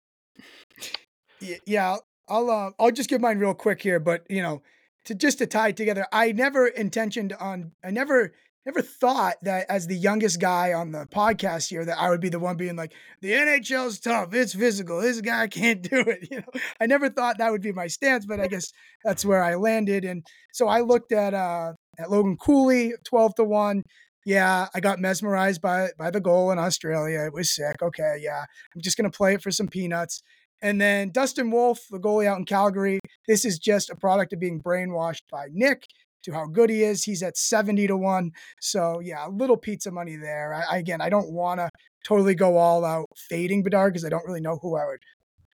[1.65, 1.97] Yeah,
[2.29, 4.61] I'll- uh, I'll just give mine real quick here, but you know,
[5.05, 8.33] to just to tie it together, I never intentioned on I never
[8.67, 12.29] never thought that as the youngest guy on the podcast here that I would be
[12.29, 16.27] the one being like the NHL's tough, it's physical, this guy can't do it.
[16.29, 18.71] You know, I never thought that would be my stance, but I guess
[19.03, 20.03] that's where I landed.
[20.03, 23.83] And so I looked at uh at Logan Cooley, twelve to one.
[24.25, 27.21] Yeah, I got mesmerized by by the goal in Australia.
[27.21, 27.81] It was sick.
[27.81, 28.43] Okay, yeah,
[28.75, 30.21] I'm just gonna play it for some peanuts.
[30.61, 34.39] And then Dustin Wolf, the goalie out in Calgary, this is just a product of
[34.39, 35.83] being brainwashed by Nick
[36.23, 37.03] to how good he is.
[37.03, 38.31] He's at 70 to 1.
[38.61, 40.53] So, yeah, a little pizza money there.
[40.53, 41.69] I, I- again, I don't want to
[42.05, 44.99] totally go all out fading Bedard because I don't really know who I would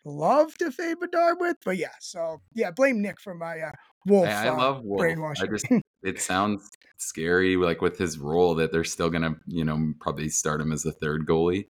[0.06, 1.58] love to fade Bedard with.
[1.64, 3.72] But yeah, so yeah, blame Nick for my uh,
[4.06, 4.28] Wolf.
[4.28, 5.00] I, I uh, love Wolf.
[5.00, 5.50] I brainwashing.
[5.52, 5.66] just
[6.04, 10.62] it sounds scary, like with his role that they're still gonna, you know, probably start
[10.62, 11.66] him as the third goalie.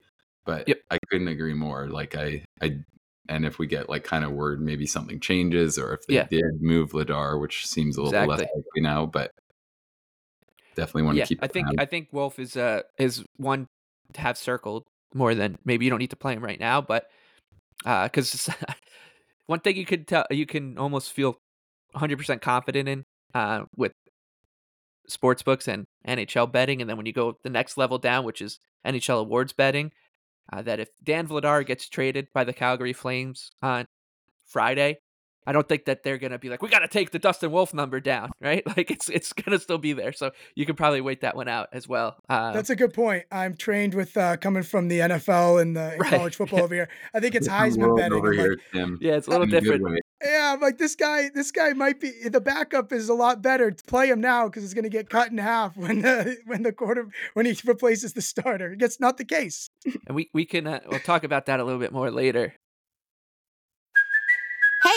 [0.46, 0.80] But Yep.
[0.90, 1.88] I couldn't agree more.
[1.90, 2.78] Like I, I,
[3.32, 6.28] and if we get like kind of word, maybe something changes, or if they Yeah.
[6.30, 9.32] did move Vladar, which seems a little bit less likely now, but
[10.76, 11.40] definitely want yeah, to keep.
[11.42, 11.76] I think on.
[11.80, 13.68] I think Wolf is uh is one
[14.14, 17.10] to have circled more than maybe you don't need to play him right now, but
[17.86, 18.50] uh because
[19.46, 21.38] one thing you could tell you can almost feel
[21.94, 23.94] 100 percent confident in uh with
[25.08, 28.42] sports books and NHL betting, and then when you go the next level down, which
[28.42, 29.94] is NHL awards betting,
[30.52, 33.86] uh, that if Dan Vladar gets traded by the Calgary Flames on
[34.46, 34.98] Friday.
[35.48, 37.74] I don't think that they're gonna be like, we got to take the Dustin Wolf
[37.74, 38.62] number down, right?
[38.78, 41.70] Like it's it's gonna still be there, so you can probably wait that one out
[41.74, 42.18] as well.
[42.30, 43.24] Uh, That's a good point.
[43.32, 46.12] I'm trained with uh, coming from the NFL and the Right.
[46.12, 46.90] college football over here.
[47.16, 48.14] I think it's Different Heisman world betting.
[48.20, 48.98] over I'm like, here, Tim.
[49.02, 50.00] yeah, it's a little in good different.
[50.24, 51.30] Yeah, I'm like this guy.
[51.34, 53.72] This guy might be the backup is a lot better.
[53.72, 56.64] To play him now because it's going to get cut in half when the when
[56.64, 58.76] the quarter when he replaces the starter.
[58.78, 59.70] That's not the case.
[60.08, 62.54] and we we can uh, we'll talk about that a little bit more later.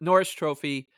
[0.00, 0.88] Norris Trophy.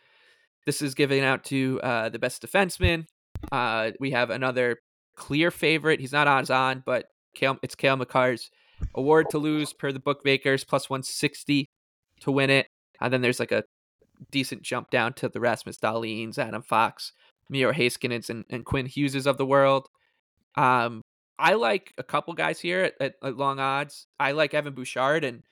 [0.66, 3.06] This is given out to uh, the best defenseman.
[3.52, 4.78] Uh, we have another
[5.16, 6.00] clear favorite.
[6.00, 8.50] He's not odds on, but Cale, it's Cale Makar's
[8.94, 11.68] award to lose per the bookmakers, plus 160
[12.20, 12.68] to win it.
[13.00, 13.64] And then there's like a
[14.30, 17.12] decent jump down to the Rasmus Dahlin's, Adam Fox,
[17.48, 19.88] Miro Heiskanen, and, and Quinn Hugheses of the world.
[20.56, 21.02] Um,
[21.38, 24.06] I like a couple guys here at, at, at, long odds.
[24.18, 25.42] I like Evan Bouchard, and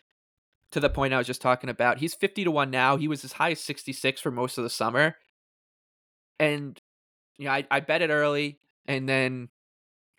[0.77, 2.99] to the point I was just talking about, he's 50 to 1 now.
[2.99, 5.17] He was as high as 66 for most of the summer.
[6.39, 6.79] And,
[7.39, 9.49] you know, I, I bet it early, and then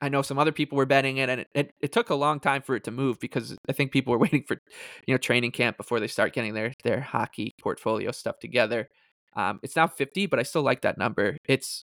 [0.02, 2.40] I know some other people were betting it, and it, it, it, took a long
[2.40, 4.58] time for it to move because I think people were waiting for,
[5.06, 8.90] you know, training camp before they start getting their their hockey portfolio stuff together.
[9.36, 11.38] Um, it's now 50, but I still like that number.
[11.46, 11.86] It's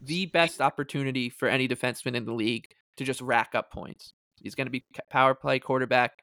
[0.00, 4.12] the best opportunity for any defenseman in the league to just rack up points.
[4.36, 6.22] He's going to be power play quarterback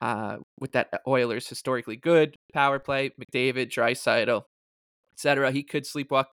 [0.00, 3.10] uh, with that uh, Oilers historically good power play.
[3.10, 4.42] McDavid, Draisaitl,
[5.12, 5.52] etc.
[5.52, 6.26] He could sleepwalk.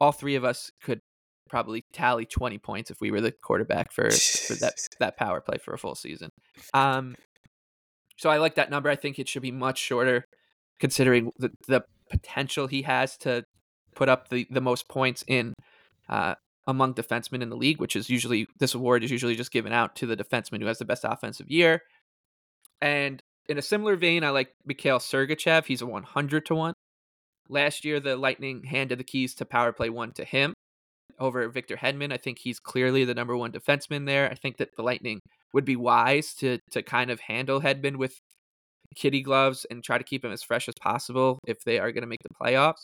[0.00, 1.00] All three of us could
[1.48, 5.58] probably tally 20 points if we were the quarterback for for that that power play
[5.58, 6.30] for a full season.
[6.74, 7.14] Um,
[8.16, 8.88] so I like that number.
[8.88, 10.24] I think it should be much shorter,
[10.80, 13.44] considering the the potential he has to
[13.94, 15.54] put up the the most points in
[16.08, 16.34] uh,
[16.66, 19.96] among defensemen in the league, which is usually this award is usually just given out
[19.96, 21.82] to the defenseman who has the best offensive year.
[22.82, 25.64] And in a similar vein, I like Mikhail Sergachev.
[25.64, 26.74] He's a 100 to one.
[27.48, 30.52] Last year, the Lightning handed the keys to power play one to him
[31.18, 32.12] over Victor Hedman.
[32.12, 34.28] I think he's clearly the number one defenseman there.
[34.28, 35.20] I think that the Lightning
[35.54, 38.18] would be wise to to kind of handle Hedman with
[38.96, 42.02] kitty gloves and try to keep him as fresh as possible if they are going
[42.02, 42.82] to make the playoffs.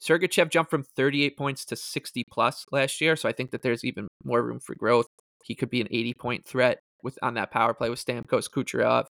[0.00, 3.84] Sergachev jumped from 38 points to 60 plus last year, so I think that there's
[3.84, 5.06] even more room for growth.
[5.44, 9.06] He could be an 80 point threat with on that power play with Stamkos, Kucherov,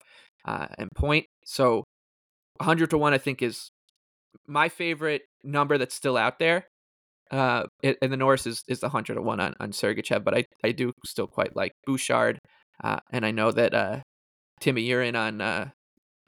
[0.45, 1.25] uh, and Point.
[1.45, 1.83] So
[2.57, 3.69] 100 to one, I think, is
[4.47, 6.65] my favorite number that's still out there.
[7.29, 10.45] Uh, and the Norris is, is the 100 to one on, on Sergachev, but I,
[10.63, 12.39] I do still quite like Bouchard.
[12.83, 13.99] Uh, and I know that uh,
[14.59, 15.69] Timmy, you're in on uh,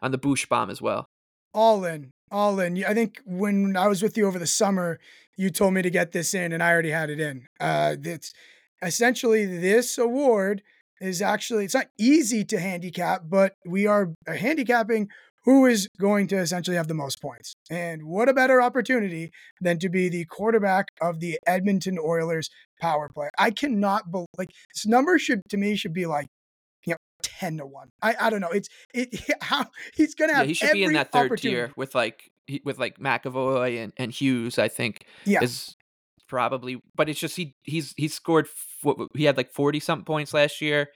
[0.01, 1.05] on the Bush bomb as well.
[1.53, 2.83] All in, all in.
[2.85, 4.99] I think when I was with you over the summer,
[5.35, 7.47] you told me to get this in, and I already had it in.
[7.59, 8.33] Uh, it's
[8.81, 10.61] essentially this award
[11.03, 15.09] is actually it's not easy to handicap, but we are handicapping
[15.45, 17.53] who is going to essentially have the most points.
[17.69, 23.09] And what a better opportunity than to be the quarterback of the Edmonton Oilers power
[23.13, 23.29] play.
[23.37, 26.27] I cannot believe like this number should to me should be like
[26.85, 27.89] you know 10 to 1.
[28.01, 28.51] I I don't know.
[28.51, 29.09] It's it
[29.41, 32.31] how he's going to have yeah, he should be in that third tier with like
[32.63, 35.41] with like McAvoy and, and Hughes, I think yeah.
[35.41, 35.75] is
[36.33, 38.47] probably but it's just he he's he's scored
[39.13, 40.89] he had like 40 something points last year.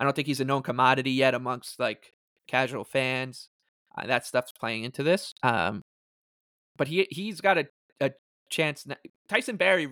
[0.00, 2.14] I don't think he's a known commodity yet amongst like
[2.48, 3.48] casual fans.
[3.96, 5.34] Uh, that stuff's playing into this.
[5.44, 5.82] Um,
[6.76, 7.68] but he he's got a,
[8.00, 8.10] a
[8.50, 8.84] chance.
[8.84, 8.96] Now.
[9.28, 9.88] Tyson Barrie,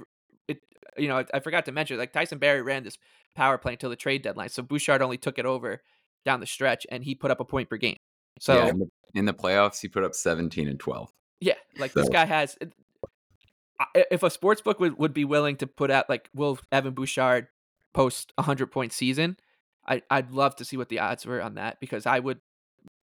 [0.49, 0.59] it,
[0.99, 2.99] you know, I, I, forgot to mention like Tyson Barrie ran this
[3.37, 5.83] power play until the trade deadline, so Bouchard only took it over
[6.25, 7.99] down the stretch, and he put up a point per game.
[8.41, 11.13] So yeah, in, the, in, the, playoffs, he put up seventeen and twelve.
[11.39, 12.01] Yeah, like so.
[12.01, 12.59] this guy has.
[13.95, 17.49] If a sports book would, would be willing to put out like will Evan Bouchard
[17.93, 19.37] post a hundred point season,
[19.87, 22.41] I I'd love to see what the odds were on that because I would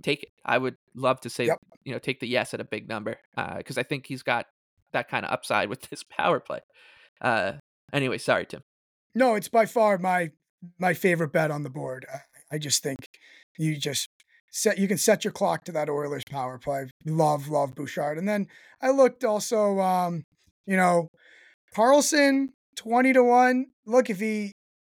[0.01, 0.29] take it.
[0.45, 1.57] I would love to say, yep.
[1.83, 3.17] you know, take the yes at a big number
[3.57, 4.45] because uh, I think he's got
[4.91, 6.59] that kind of upside with this power play.
[7.21, 7.53] Uh,
[7.93, 8.61] anyway, sorry, Tim.
[9.15, 10.31] No, it's by far my
[10.77, 12.05] my favorite bet on the board.
[12.13, 12.99] I, I just think
[13.57, 14.07] you just
[14.51, 16.87] set you can set your clock to that Oilers power play.
[17.05, 18.17] Love, love Bouchard.
[18.17, 18.47] And then
[18.81, 20.23] I looked also, um,
[20.65, 21.07] you know,
[21.75, 23.67] Karlsson, twenty to one.
[23.85, 24.51] Look, if he,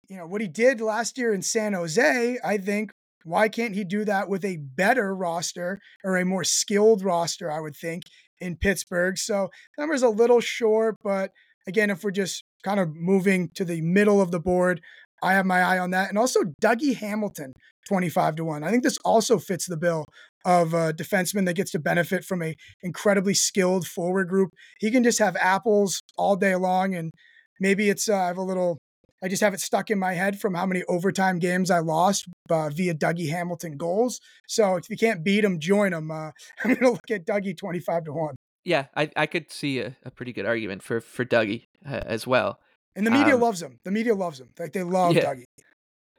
[0.09, 2.91] you know, what he did last year in San Jose, I think
[3.25, 7.59] why can't he do that with a better roster or a more skilled roster, I
[7.59, 8.03] would think,
[8.39, 9.17] in Pittsburgh?
[9.17, 11.31] So, number's a little short, but
[11.67, 14.81] again, if we're just kind of moving to the middle of the board,
[15.21, 16.09] I have my eye on that.
[16.09, 17.53] And also Dougie Hamilton,
[17.87, 18.63] 25 to 1.
[18.63, 20.05] I think this also fits the bill
[20.45, 24.49] of a defenseman that gets to benefit from a incredibly skilled forward group.
[24.79, 27.11] He can just have apples all day long and
[27.59, 28.77] maybe it's uh, I have a little
[29.23, 32.25] I just have it stuck in my head from how many overtime games I lost
[32.49, 34.19] uh, via Dougie Hamilton goals.
[34.49, 36.11] So if you can't beat him, join him.
[36.11, 36.31] Uh,
[36.63, 38.35] I'm going to look at Dougie 25 to 1.
[38.65, 42.27] Yeah, I, I could see a, a pretty good argument for, for Dougie uh, as
[42.27, 42.59] well.
[42.97, 43.77] And the media Um, loves him.
[43.85, 44.49] The media loves him.
[44.59, 45.23] Like they love Yeah.
[45.33, 45.43] Dougie.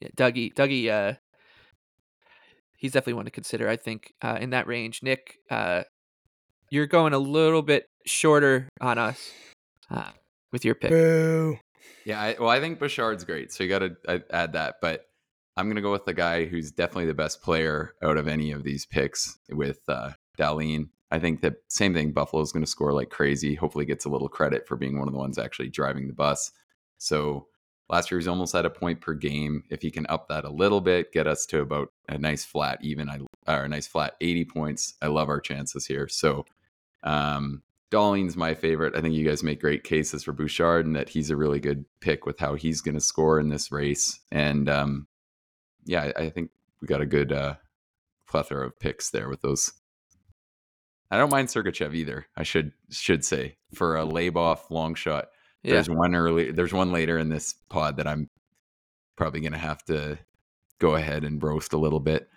[0.00, 1.14] Yeah, Dougie, Dougie, uh,
[2.84, 3.66] he's definitely one to consider.
[3.66, 5.02] I think uh, in that range.
[5.02, 5.84] Nick, uh,
[6.68, 9.32] you're going a little bit shorter on us
[9.90, 10.10] uh,
[10.52, 10.90] with your pick.
[10.90, 11.56] Boo.
[12.04, 14.74] Yeah, I, well, I think Bouchard's great, so you got to add that.
[14.82, 15.06] But
[15.56, 18.64] I'm gonna go with the guy who's definitely the best player out of any of
[18.64, 20.90] these picks with uh, Dahlin.
[21.10, 22.12] I think that same thing.
[22.12, 23.54] Buffalo's going to score like crazy.
[23.54, 26.52] Hopefully, gets a little credit for being one of the ones actually driving the bus.
[26.98, 27.46] So
[27.88, 29.64] last year he was almost at a point per game.
[29.70, 32.78] If he can up that a little bit, get us to about a nice flat
[32.82, 34.94] even, I or a nice flat 80 points.
[35.02, 36.08] I love our chances here.
[36.08, 36.46] So
[37.02, 38.96] um, my favorite.
[38.96, 41.84] I think you guys make great cases for Bouchard and that he's a really good
[42.00, 44.18] pick with how he's going to score in this race.
[44.32, 45.06] And um,
[45.84, 47.54] yeah, I, I think we got a good uh,
[48.26, 49.72] plethora of picks there with those.
[51.10, 52.26] I don't mind Sergachev either.
[52.36, 55.28] I should should say for a Leboff long shot.
[55.64, 55.74] Yeah.
[55.74, 56.52] There's one early.
[56.52, 58.28] There's one later in this pod that I'm
[59.16, 60.18] probably going to have to
[60.78, 62.28] go ahead and roast a little bit.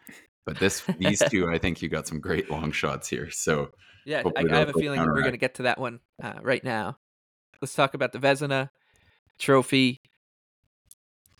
[0.45, 3.29] But this, these two, I think you got some great long shots here.
[3.29, 3.71] So
[4.05, 6.63] Yeah, I, I have a feeling we're going to get to that one uh, right
[6.63, 6.97] now.
[7.61, 8.69] Let's talk about the Vezina
[9.39, 9.99] Trophy.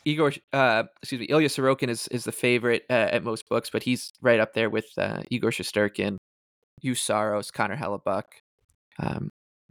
[0.04, 3.84] Igor, uh, excuse me, Ilya Sorokin is is the favorite uh, at most books, but
[3.84, 6.18] he's right up there with uh, Igor Shesterkin,
[6.84, 8.24] Juuse Saros, Connor Hellebuyck.
[9.00, 9.30] Um,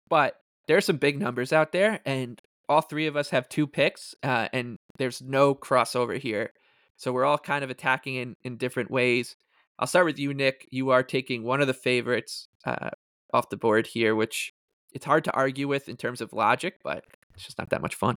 [0.08, 0.34] but
[0.66, 4.14] there are some big numbers out there, and all three of us have two picks,
[4.22, 6.52] uh, and there's no crossover here.
[6.96, 9.36] So we're all kind of attacking in, in different ways.
[9.78, 10.66] I'll start with you, Nick.
[10.70, 12.90] You are taking one of the favorites uh,
[13.32, 14.52] off the board here, which
[14.92, 17.94] it's hard to argue with in terms of logic, but it's just not that much
[17.94, 18.16] fun.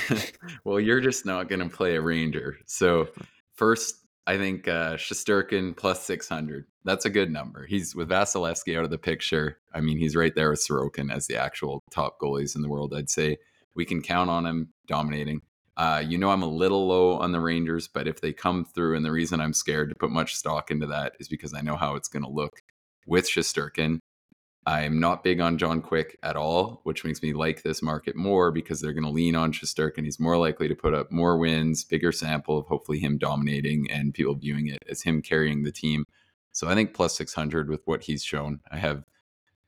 [0.64, 2.56] well, you're just not going to play a Ranger.
[2.64, 3.08] So
[3.54, 6.66] first, I think uh, Shesterkin plus 600.
[6.84, 7.64] That's a good number.
[7.64, 9.58] He's with Vasilevskiy out of the picture.
[9.72, 12.92] I mean, he's right there with Sorokin as the actual top goalies in the world.
[12.92, 13.38] I'd say
[13.74, 15.42] we can count on him dominating.
[15.76, 18.96] Uh, you know, I'm a little low on the Rangers, but if they come through,
[18.96, 21.76] and the reason I'm scared to put much stock into that is because I know
[21.76, 22.62] how it's going to look
[23.06, 23.98] with Shesterkin.
[24.66, 28.50] I'm not big on John Quick at all, which makes me like this market more
[28.50, 30.04] because they're going to lean on Shesterkin.
[30.04, 34.12] He's more likely to put up more wins, bigger sample of hopefully him dominating and
[34.12, 36.04] people viewing it as him carrying the team.
[36.50, 38.60] So I think plus 600 with what he's shown.
[38.72, 39.04] I have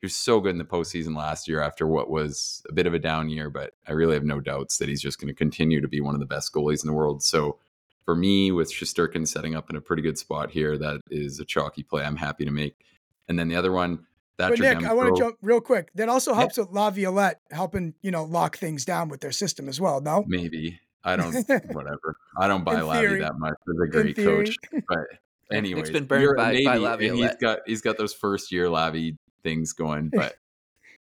[0.01, 2.93] he was so good in the postseason last year after what was a bit of
[2.93, 5.81] a down year, but I really have no doubts that he's just going to continue
[5.81, 7.21] to be one of the best goalies in the world.
[7.21, 7.57] So
[8.05, 11.45] for me, with Shesterkin setting up in a pretty good spot here, that is a
[11.45, 12.85] chalky play I'm happy to make.
[13.27, 14.05] And then the other one,
[14.39, 15.91] But Thatcher Nick, I want to jump real quick.
[15.95, 16.37] That also Yeah.
[16.39, 19.99] helps with Laviolette helping, you know, lock things down with their system as well.
[20.01, 20.79] No, Maybe.
[21.03, 21.33] I don't,
[21.73, 22.15] whatever.
[22.37, 23.53] I don't buy In Lavi that much.
[23.65, 24.55] He's a great coach.
[24.87, 24.99] But
[25.51, 27.39] anyway, it's been burned by- by Lavi He's Laviolette.
[27.41, 30.09] got, he's got those first year Lavi things going.
[30.15, 30.35] But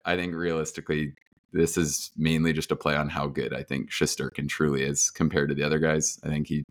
[0.03, 1.13] I think realistically,
[1.53, 5.49] this is mainly just a play on how good I think Shesterkin truly is compared
[5.49, 6.19] to the other guys.
[6.23, 6.63] I think he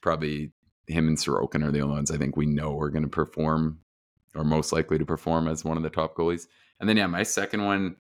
[0.00, 0.52] probably,
[0.86, 3.80] him and Sorokin are the only ones I think we know are going to perform
[4.36, 6.46] or most likely to perform as one of the top goalies.
[6.78, 7.96] And then, yeah, my second one,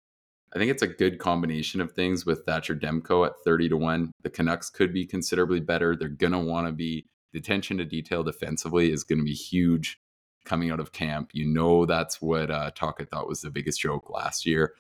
[0.55, 4.13] I think it's a good combination of things with Thatcher Demko at 30 to 1.
[4.23, 5.97] The Canucks could be considerably better.
[5.97, 9.33] They're going to want to be, the attention to detail defensively is going to be
[9.33, 10.01] huge
[10.45, 11.31] coming out of camp.
[11.33, 14.75] You know, that's what uh, Taka thought was the biggest joke last year.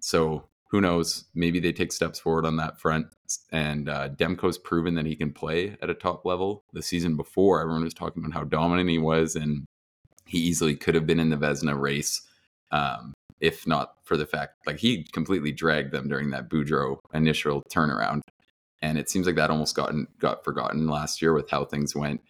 [0.00, 1.24] So who knows?
[1.34, 3.08] Maybe they take steps forward on that front.
[3.50, 6.64] And uh, Demko's proven that he can play at a top level.
[6.72, 9.66] The season before, everyone was talking about how dominant he was, and
[10.30, 12.22] he easily could have been in the Vezina race.
[12.70, 17.62] Um, if not for the fact like he completely dragged them during that Boudreau initial
[17.72, 18.20] turnaround.
[18.82, 22.20] And it seems like that almost gotten got forgotten last year with how things went.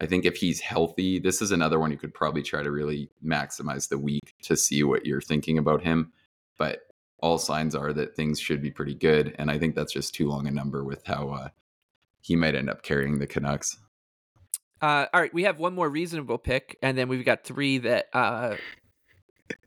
[0.00, 3.10] I think if he's healthy, this is another one you could probably try to really
[3.22, 6.12] maximize the week to see what you're thinking about him.
[6.56, 6.80] But
[7.18, 9.34] all signs are that things should be pretty good.
[9.38, 11.48] And I think that's just too long a number with how uh,
[12.22, 13.76] he might end up carrying the Canucks.
[14.82, 18.06] Uh, all right, we have one more reasonable pick, and then we've got three that
[18.14, 18.56] uh,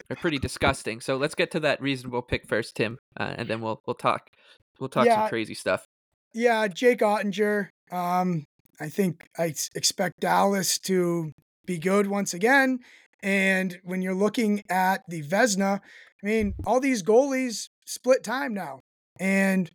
[0.09, 1.01] are pretty disgusting.
[1.01, 4.29] So let's get to that reasonable pick first, Tim, uh, and then we'll we'll talk
[4.79, 5.21] we'll talk Yeah.
[5.21, 5.85] some crazy stuff.
[6.33, 7.67] Yeah, Jake Oettinger.
[7.91, 8.45] Um,
[8.79, 11.31] I think I expect Dallas to
[11.65, 12.79] be good once again.
[13.21, 18.79] And when you're looking at the Vezina, I mean, all these goalies split time now.
[19.19, 19.69] And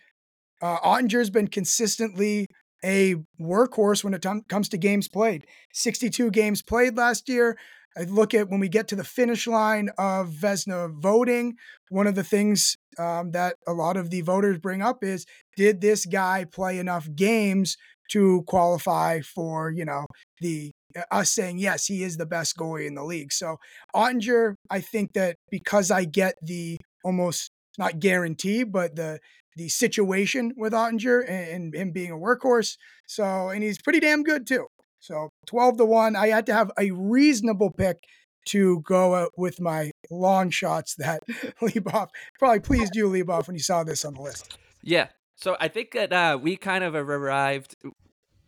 [0.61, 2.47] uh, Oettinger's been consistently
[2.85, 5.47] a workhorse when it tom- comes to games played.
[5.73, 7.57] 62 games played last year.
[7.97, 11.55] I look at when we get to the finish line of Vezina voting,
[11.89, 15.27] one of the things um, that a lot of the voters bring up is
[15.57, 17.77] did this guy play enough games
[18.13, 20.07] to qualify for, you know,
[20.41, 23.33] the uh, us saying yes, he is the best goalie in the league.
[23.33, 23.57] So
[23.95, 29.19] Oettinger, I think that because I get the almost not guarantee, but the
[29.59, 32.77] the situation with Oettinger and, and him being a workhorse.
[33.07, 34.67] So, and he's pretty damn good too.
[35.01, 36.17] So 12 to 1.
[36.17, 37.99] I had to have a reasonable pick
[38.47, 41.21] to go with my long shots that
[41.61, 44.59] Leboff probably pleased you, Leboff, when you saw this on the list.
[44.83, 45.09] Yeah.
[45.37, 47.77] So I think that uh, we kind of arrived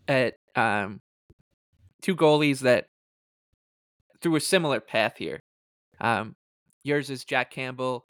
[0.08, 1.00] at um,
[2.02, 2.86] two goalies that
[4.20, 5.40] through a similar path here.
[6.00, 6.34] Um,
[6.82, 8.06] yours is Jack Campbell.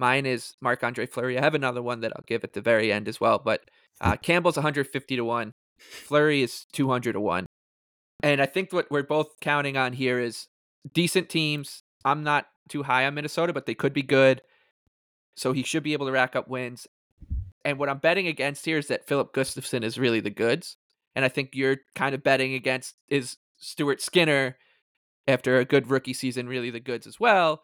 [0.00, 1.36] Mine is Marc Andre Fleury.
[1.36, 3.38] I have another one that I'll give at the very end as well.
[3.38, 3.60] But
[4.00, 5.52] uh, Campbell's 150 to 1.
[5.78, 7.44] Fleury is 200 to 1.
[8.22, 10.48] And I think what we're both counting on here is
[10.94, 11.82] decent teams.
[12.02, 14.40] I'm not too high on Minnesota, but they could be good.
[15.36, 16.86] So he should be able to rack up wins.
[17.62, 20.78] And what I'm betting against here is that Filip Gustavsson is really the goods.
[21.14, 24.56] And I think you're kind of betting against is Stuart Skinner
[25.28, 27.60] after a good rookie season really the goods as well.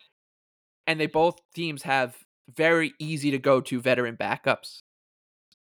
[0.86, 4.82] And they both teams have very easy to go to veteran backups.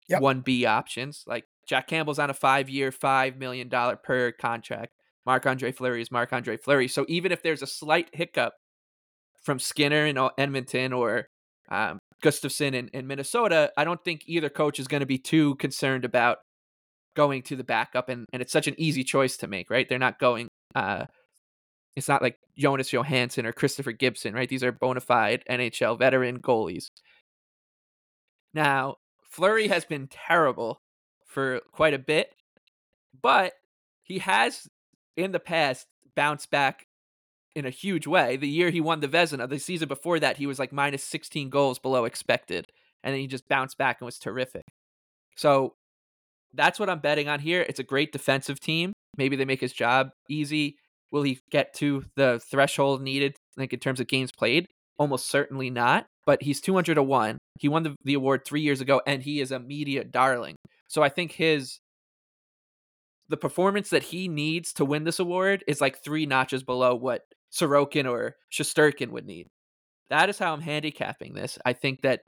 [0.09, 0.21] Yep.
[0.21, 1.23] 1B options.
[1.27, 3.69] Like Jack Campbell's on a five year, $5 million
[4.03, 4.93] per contract.
[5.25, 6.87] Marc Andre Fleury is Marc Andre Fleury.
[6.87, 8.53] So even if there's a slight hiccup
[9.41, 11.27] from Skinner in Edmonton or
[11.69, 15.55] um, Gustavsson in, in Minnesota, I don't think either coach is going to be too
[15.55, 16.39] concerned about
[17.15, 18.09] going to the backup.
[18.09, 19.87] And, and it's such an easy choice to make, right?
[19.87, 21.05] They're not going, uh,
[21.95, 24.49] it's not like Jonas Johansson or Christopher Gibson, right?
[24.49, 26.89] These are bona fide NHL veteran goalies.
[28.53, 30.81] Now, Fleury has been terrible
[31.25, 32.29] for quite a bit,
[33.19, 33.53] but
[34.03, 34.67] he has
[35.17, 36.87] in the past bounced back
[37.55, 38.37] in a huge way.
[38.37, 41.49] The year he won the Vezina, the season before that, he was like minus 16
[41.49, 42.67] goals below expected.
[43.03, 44.63] And then he just bounced back and was terrific.
[45.35, 45.75] So
[46.53, 47.65] that's what I'm betting on here.
[47.67, 48.93] It's a great defensive team.
[49.17, 50.77] Maybe they make his job easy.
[51.13, 54.65] Will he get to the threshold needed, like in terms of games played?
[54.97, 56.07] Almost certainly not.
[56.25, 57.37] But he's 200 to 1.
[57.59, 60.55] He won the, the award three years ago, and he is a media darling.
[60.87, 61.79] So I think his
[63.29, 67.21] the performance that he needs to win this award is like three notches below what
[67.51, 69.47] Sorokin or Shesterkin would need.
[70.09, 71.57] That is how I'm handicapping this.
[71.65, 72.21] I think that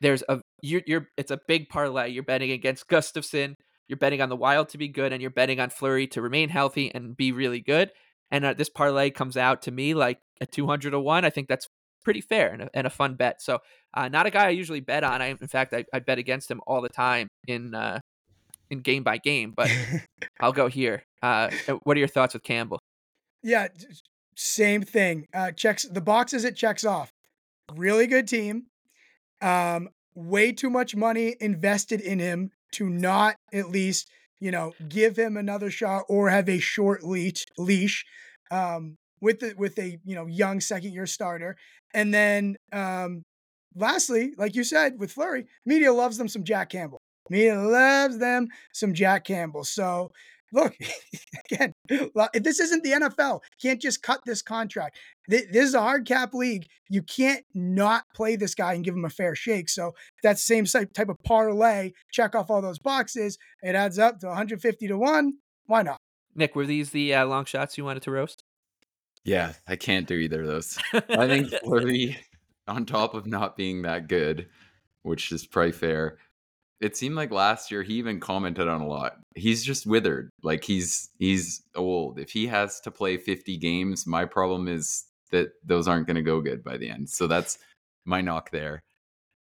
[0.00, 2.08] there's a you're, you're it's a big parlay.
[2.08, 3.54] You're betting against Gustavsson.
[3.88, 6.48] You're betting on the Wild to be good, and you're betting on Fleury to remain
[6.48, 7.90] healthy and be really good.
[8.30, 11.24] And uh, this parlay comes out to me like a 200 to one.
[11.24, 11.68] I think that's
[12.04, 13.42] pretty fair and a, and a fun bet.
[13.42, 13.60] So,
[13.94, 15.22] uh, not a guy I usually bet on.
[15.22, 18.00] I, in fact, I, I bet against him all the time in uh,
[18.70, 19.52] in game by game.
[19.56, 19.70] But
[20.40, 21.04] I'll go here.
[21.22, 21.50] Uh,
[21.84, 22.80] what are your thoughts with Campbell?
[23.42, 23.68] Yeah,
[24.36, 25.26] same thing.
[25.32, 27.10] Uh, checks the boxes it checks off.
[27.74, 28.66] Really good team.
[29.40, 34.08] Um, way too much money invested in him to not at least
[34.40, 38.04] you know give him another shot or have a short leash leash
[38.50, 41.56] um, with the with a you know young second year starter.
[41.94, 43.22] And then um,
[43.74, 47.00] lastly, like you said with Fleury, media loves them some Jack Campbell.
[47.28, 49.64] Media loves them some Jack Campbell.
[49.64, 50.12] So
[50.52, 50.76] look,
[51.50, 54.98] again, if this isn't the NFL, can't just cut this contract.
[55.28, 56.66] This is a hard cap league.
[56.88, 59.68] You can't not play this guy and give him a fair shake.
[59.68, 59.92] So
[60.22, 61.92] that's the same type of parlay.
[62.12, 63.38] Check off all those boxes.
[63.62, 65.34] It adds up to 150 to one.
[65.66, 65.98] Why not?
[66.34, 68.44] Nick, were these the uh, long shots you wanted to roast?
[69.24, 70.78] Yeah, I can't do either of those.
[70.92, 72.18] I think Fleury,
[72.68, 74.48] on top of not being that good,
[75.02, 76.18] which is probably fair,
[76.80, 79.18] it seemed like last year he even commented on a lot.
[79.34, 80.30] He's just withered.
[80.42, 82.18] Like he's he's old.
[82.18, 86.22] If he has to play 50 games, my problem is that those aren't going to
[86.22, 87.08] go good by the end.
[87.08, 87.58] So that's
[88.04, 88.80] my knock there.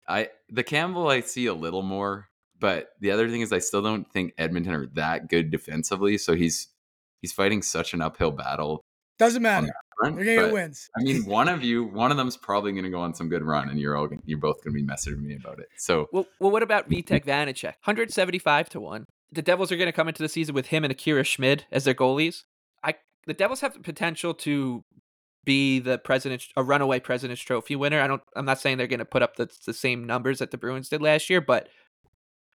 [0.08, 2.28] I the Campbell I see a little more,
[2.58, 6.18] but the other thing is I still don't think Edmonton are that good defensively.
[6.18, 6.68] So he's
[7.22, 8.82] he's fighting such an uphill battle.
[9.20, 9.68] Doesn't matter.
[9.98, 10.88] Front, They're gonna get wins.
[10.96, 13.68] I mean, one of you, one of them's probably gonna go on some good run,
[13.68, 15.68] and you're all you're both gonna be messaging me about it.
[15.76, 17.74] So, well, well what about Vitek Vanecek?
[17.84, 19.04] 175 to one.
[19.30, 21.92] The Devils are gonna come into the season with him and Akira Schmid as their
[21.92, 22.44] goalies.
[22.82, 22.94] I
[23.26, 24.82] the Devils have the potential to
[25.44, 28.00] be the president a runaway president's trophy winner.
[28.00, 30.50] I don't I'm not saying they're going to put up the, the same numbers that
[30.50, 31.68] the Bruins did last year, but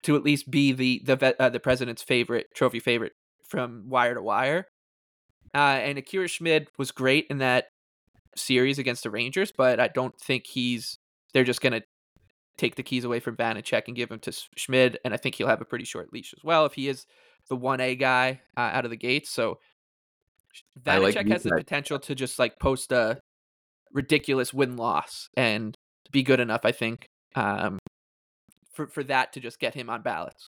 [0.05, 3.15] to at least be the the uh, the president's favorite trophy favorite
[3.49, 4.69] from wire to wire.
[5.55, 7.69] Uh, and Akira Schmid was great in that
[8.37, 10.99] series against the Rangers, but I don't think he's.
[11.35, 11.83] They're just going to
[12.57, 15.49] take the keys away from Vanecek and give him to Schmid, and I think he'll
[15.49, 17.07] have a pretty short leash as well if he is
[17.49, 19.31] the one A guy uh, out of the gates.
[19.31, 19.59] So
[20.81, 23.21] Vanecek like has the potential to just like post a
[23.93, 25.77] ridiculous win loss and
[26.11, 26.61] be good enough.
[26.65, 27.79] I think um,
[28.73, 30.49] for for that to just get him on ballots.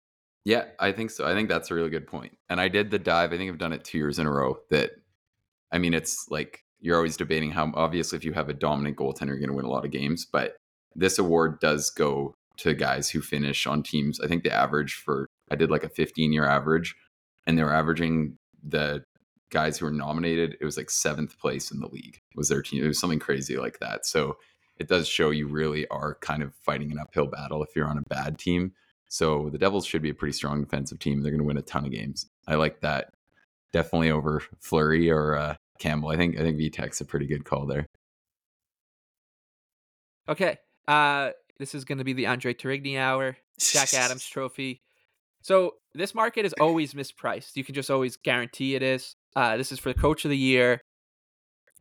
[0.49, 1.27] Yeah, I think so.
[1.27, 2.39] I think that's a really good point.
[2.49, 3.35] And I did the dive.
[3.35, 4.57] I think I've done it two years in a row.
[4.71, 4.93] That,
[5.71, 9.27] I mean, it's like you're always debating how obviously if you have a dominant goaltender,
[9.27, 10.25] you're going to win a lot of games.
[10.25, 10.57] But
[10.95, 14.21] this award does go to guys who finish on teams.
[14.23, 16.97] I think the average for I did like a 15 year average,
[17.47, 19.05] and they were averaging the
[19.51, 20.57] guys who were nominated.
[20.63, 22.83] It was like seventh place in the league was their team.
[22.83, 24.07] It was something crazy like that.
[24.07, 24.39] So
[24.79, 27.99] it does show you really are kind of fighting an uphill battle if you're on
[27.99, 28.73] a bad team.
[29.09, 31.23] So the Devils should be a pretty strong defensive team.
[31.23, 32.27] They're going to win a ton of games.
[32.47, 33.13] I like that
[33.73, 36.11] definitely over Fleury or uh, Campbell.
[36.11, 37.87] I think I think Vitek's a pretty good call there.
[40.29, 40.59] Okay.
[40.87, 44.83] Uh, this is going to be the Andre Tourigny hour, Jack Adams Trophy.
[45.41, 47.57] So this market is always mispriced.
[47.57, 49.17] You can just always guarantee it is.
[49.35, 50.81] Uh, this is for the coach of the year,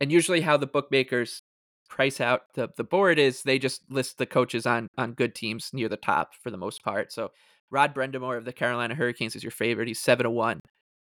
[0.00, 1.42] and usually how the bookmakers
[1.88, 5.70] price out the the board is they just list the coaches on on good teams
[5.72, 7.12] near the top for the most part.
[7.12, 7.30] So
[7.70, 9.88] Rod Brind'Amour of the Carolina Hurricanes is your favorite.
[9.88, 10.60] He's seven to one.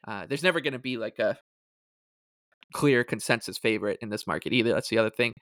[0.07, 1.37] Uh, there's never going to be like a
[2.73, 4.73] clear consensus favorite in this market either.
[4.73, 5.33] That's the other thing.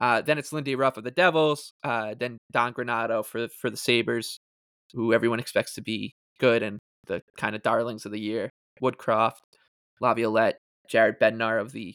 [0.00, 1.72] Uh, then it's Lindy Ruff of the Devils.
[1.82, 4.38] Uh, then Don Granato for for the Sabres,
[4.92, 8.50] who everyone expects to be good and the kind of darlings of the year.
[8.82, 9.40] Woodcroft,
[10.00, 10.56] Laviolette,
[10.88, 11.94] Jared Bednar of the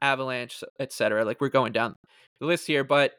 [0.00, 1.24] Avalanche, etc.
[1.24, 1.94] Like we're going down
[2.40, 3.12] the list here, but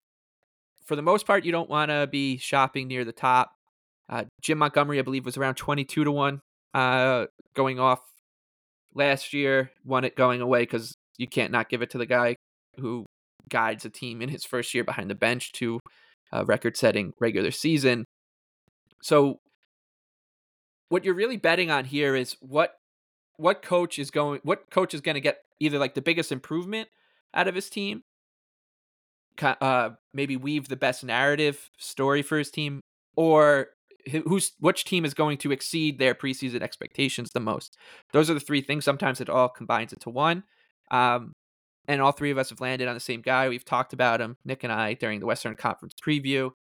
[0.86, 3.52] for the most part, you don't want to be shopping near the top.
[4.08, 6.42] Uh, Jim Montgomery, I believe, was around twenty-two to one
[6.74, 8.00] uh, going off
[8.94, 9.72] last year.
[9.84, 12.36] Won it going away because you can't not give it to the guy
[12.78, 13.06] who
[13.50, 15.80] guides a team in his first year behind the bench to
[16.32, 18.06] a record-setting regular season.
[19.02, 19.38] So
[20.90, 22.74] what you're really betting on here is what
[23.38, 26.90] what coach is going what coach is going to get either like the biggest improvement
[27.34, 28.04] out of his team
[29.42, 32.80] uh maybe weave the best narrative story for his team
[33.16, 33.70] or
[34.10, 37.78] who's which team is going to exceed their preseason expectations the most?
[38.14, 38.86] Those are the three things.
[38.86, 40.44] Sometimes it all combines into one
[40.92, 41.34] um
[41.88, 43.50] and all three of us have landed on the same guy.
[43.50, 46.52] We've talked about him nick and i during the western conference preview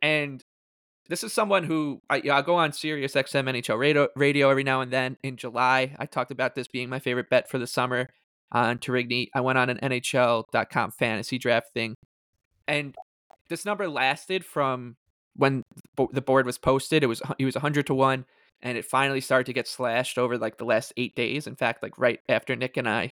[0.00, 0.42] and
[1.12, 4.48] this is someone who I, you know, I go on Sirius XM NHL radio, radio
[4.48, 5.18] every now and then.
[5.22, 8.08] In July, I talked about this being my favorite bet for the summer
[8.50, 9.28] on Tourigny.
[9.34, 11.96] I went on an NHL.com fantasy draft thing,
[12.66, 12.94] and
[13.50, 14.96] this number lasted from
[15.36, 15.64] when
[16.12, 17.04] the board was posted.
[17.04, 18.24] It was he was 100 to one,
[18.62, 21.46] and it finally started to get slashed over like the last eight days.
[21.46, 23.10] In fact, like right after Nick and I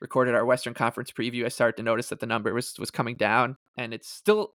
[0.00, 3.14] recorded our Western Conference preview, I started to notice that the number was was coming
[3.14, 4.52] down, and it's still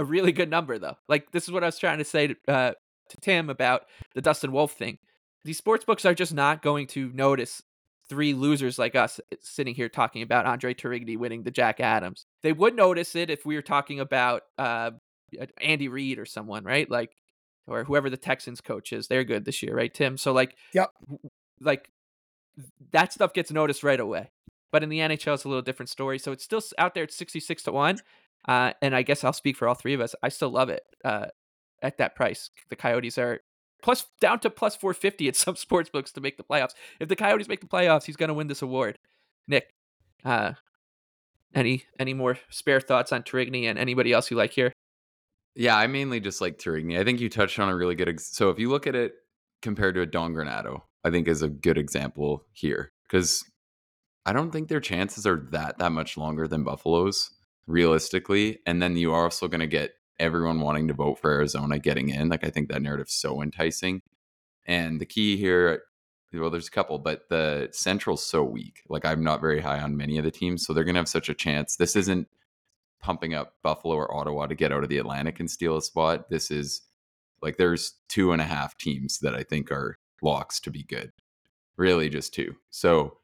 [0.00, 0.96] a really good number though.
[1.08, 2.72] Like this is what I was trying to say to, uh,
[3.10, 3.82] to Tim about
[4.14, 4.98] the Dustin Wolf thing.
[5.44, 7.62] These sports books are just not going to notice
[8.08, 12.24] three losers like us uh, sitting here talking about Andre Tourigny winning the Jack Adams.
[12.42, 14.92] They would notice it if we were talking about uh,
[15.60, 16.90] Andy Reid or someone, right?
[16.90, 17.14] Like
[17.66, 19.06] or whoever the Texans coach is.
[19.06, 20.16] They're good this year, right, Tim?
[20.16, 20.90] So like, yep,
[21.60, 21.90] like
[22.92, 24.30] that stuff gets noticed right away.
[24.72, 26.18] But in the NHL, it's a little different story.
[26.18, 27.98] So it's still out there at 66 to 1.
[28.46, 30.14] Uh, and I guess I'll speak for all three of us.
[30.22, 31.26] I still love it uh,
[31.82, 32.50] at that price.
[32.68, 33.40] The Coyotes are
[33.82, 36.74] plus down to plus 450 at some sports books to make the playoffs.
[36.98, 38.98] If the Coyotes make the playoffs, he's going to win this award.
[39.46, 39.74] Nick,
[40.24, 40.52] uh,
[41.54, 44.72] any any more spare thoughts on Tourigny and anybody else you like here?
[45.56, 46.98] Yeah, I mainly just like Tourigny.
[46.98, 48.08] I think you touched on a really good.
[48.08, 49.14] Ex- so if you look at it
[49.60, 53.44] compared to a Don Granato, I think is a good example here because
[54.24, 57.30] I don't think their chances are that that much longer than Buffalo's
[57.70, 58.58] realistically.
[58.66, 62.10] And then you are also going to get everyone wanting to vote for Arizona getting
[62.10, 62.28] in.
[62.28, 64.02] Like I think that narrative's so enticing.
[64.66, 65.84] And the key here,
[66.32, 68.82] well, there's a couple, but the Central's so weak.
[68.88, 71.08] Like I'm not very high on many of the teams, so they're going to have
[71.08, 71.76] such a chance.
[71.76, 72.28] This isn't
[73.00, 76.28] pumping up Buffalo or Ottawa to get out of the Atlantic and steal a spot.
[76.28, 76.82] This is
[77.40, 81.10] like there's two and a half teams that I think are locks to be good.
[81.76, 82.56] Really, just two.
[82.68, 83.16] So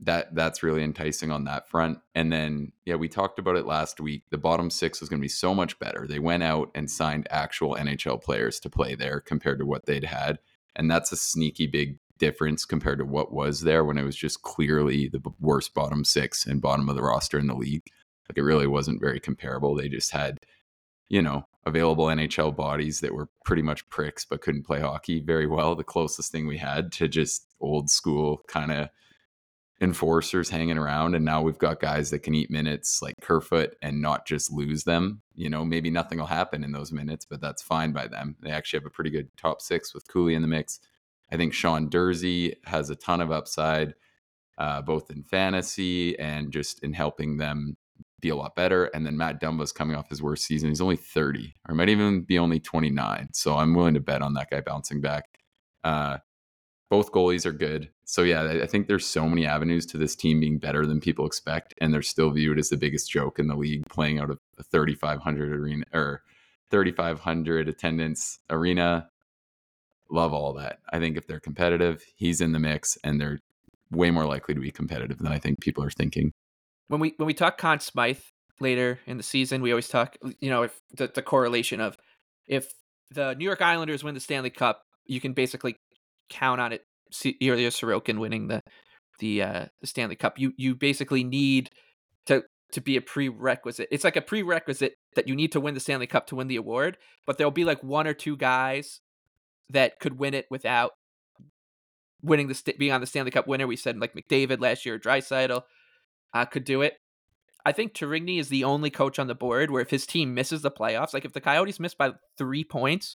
[0.00, 1.98] that that's really enticing on that front.
[2.14, 4.22] And then yeah, we talked about it last week.
[4.30, 6.06] The bottom six was going to be so much better.
[6.06, 10.04] They went out and signed actual NHL players to play there compared to what they'd
[10.04, 10.38] had,
[10.76, 14.42] and that's a sneaky big difference compared to what was there when it was just
[14.42, 17.84] clearly the worst bottom six and bottom of the roster in the league.
[18.28, 19.74] Like it really wasn't very comparable.
[19.74, 20.38] They just had,
[21.08, 25.46] you know, available NHL bodies that were pretty much pricks but couldn't play hockey very
[25.46, 25.74] well.
[25.74, 28.88] The closest thing we had to just old school kind of
[29.80, 34.02] enforcers hanging around and now we've got guys that can eat minutes like Kerfoot and
[34.02, 35.22] not just lose them.
[35.34, 38.36] You know, maybe nothing will happen in those minutes, but that's fine by them.
[38.40, 40.80] They actually have a pretty good top six with Cooley in the mix.
[41.30, 43.94] I think Sean Durzi has a ton of upside,
[44.56, 47.76] uh, both in fantasy and just in helping them
[48.20, 48.86] be a lot better.
[48.86, 50.70] And then Matt Dumba's coming off his worst season.
[50.70, 53.28] He's only 30 or might even be only 29.
[53.32, 55.24] So I'm willing to bet on that guy bouncing back.
[55.84, 56.18] Uh,
[56.90, 57.90] both goalies are good.
[58.04, 61.26] So yeah, I think there's so many avenues to this team being better than people
[61.26, 64.38] expect, and they're still viewed as the biggest joke in the league, playing out of
[64.58, 66.22] a 3,500 arena or
[66.70, 69.08] 3,500 attendance arena.
[70.10, 70.78] Love all that.
[70.90, 73.40] I think if they're competitive, he's in the mix, and they're
[73.90, 76.32] way more likely to be competitive than I think people are thinking.
[76.88, 78.20] When we when we talk Conn Smythe
[78.60, 81.98] later in the season, we always talk, you know, if the, the correlation of
[82.46, 82.72] if
[83.10, 85.76] the New York Islanders win the Stanley Cup, you can basically
[86.28, 86.82] count on it.
[87.40, 88.60] Ilya Sorokin winning the
[89.18, 90.38] the uh, Stanley Cup.
[90.38, 91.70] You you basically need
[92.26, 93.88] to to be a prerequisite.
[93.90, 96.56] It's like a prerequisite that you need to win the Stanley Cup to win the
[96.56, 99.00] award, but there'll be like one or two guys
[99.70, 100.92] that could win it without
[102.22, 103.66] winning the being on the Stanley Cup winner.
[103.66, 105.62] We said like McDavid last year, Draisaitl
[106.34, 106.94] uh, could do it.
[107.64, 110.62] I think Tourigny is the only coach on the board where if his team misses
[110.62, 113.16] the playoffs, like if the Coyotes miss by three points,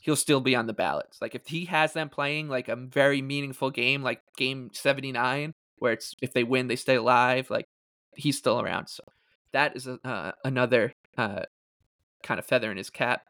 [0.00, 1.20] he'll still be on the ballots.
[1.20, 5.92] Like if he has them playing like a very meaningful game, like game 79, where
[5.92, 7.66] it's if they win, they stay alive, like
[8.14, 8.88] he's still around.
[8.88, 9.02] So
[9.52, 11.42] that is uh, another uh,
[12.22, 13.22] kind of feather in his cap.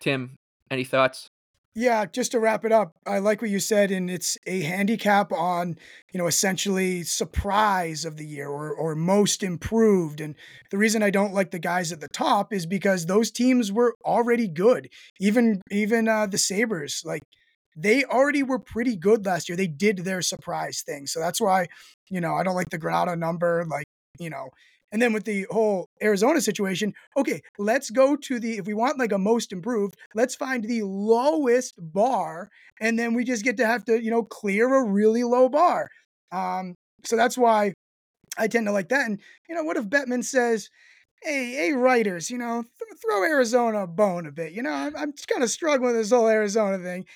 [0.00, 0.38] Tim,
[0.70, 1.28] any thoughts?
[1.74, 5.32] Yeah, just to wrap it up, I like what you said, and it's a handicap
[5.32, 5.78] on,
[6.12, 10.20] you know, essentially surprise of the year or or most improved.
[10.20, 10.34] And
[10.70, 13.94] the reason I don't like the guys at the top is because those teams were
[14.04, 14.90] already good.
[15.18, 17.22] Even even uh, the Sabres, like
[17.74, 19.56] they already were pretty good last year.
[19.56, 21.68] They did their surprise thing, so that's why,
[22.10, 23.64] you know, I don't like the Granato number.
[23.66, 23.86] Like,
[24.18, 24.50] you know,
[24.92, 28.98] and then with the whole Arizona situation, okay, let's go to the, if we want
[28.98, 32.50] like a most improved, let's find the lowest bar.
[32.80, 35.88] And then we just get to have to, you know, clear a really low bar.
[36.30, 36.74] Um,
[37.04, 37.72] so that's why
[38.38, 39.06] I tend to like that.
[39.06, 39.18] And,
[39.48, 40.68] you know, what if Bettman says,
[41.22, 44.52] hey, hey, writers, you know, th- throw Arizona a bone a bit.
[44.52, 47.06] You know, I'm, I'm just kind of struggling with this whole Arizona thing.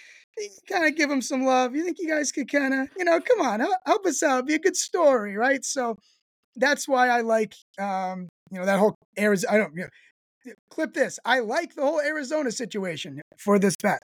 [0.71, 1.75] Kind of give them some love.
[1.75, 4.47] You think you guys could kind of, you know, come on, help, help us out.
[4.47, 5.65] Be a good story, right?
[5.65, 5.97] So
[6.57, 9.53] that's why I like um, you know that whole Arizona.
[9.53, 9.83] I don't you
[10.47, 11.19] know, clip this.
[11.25, 14.01] I like the whole Arizona situation for this bet.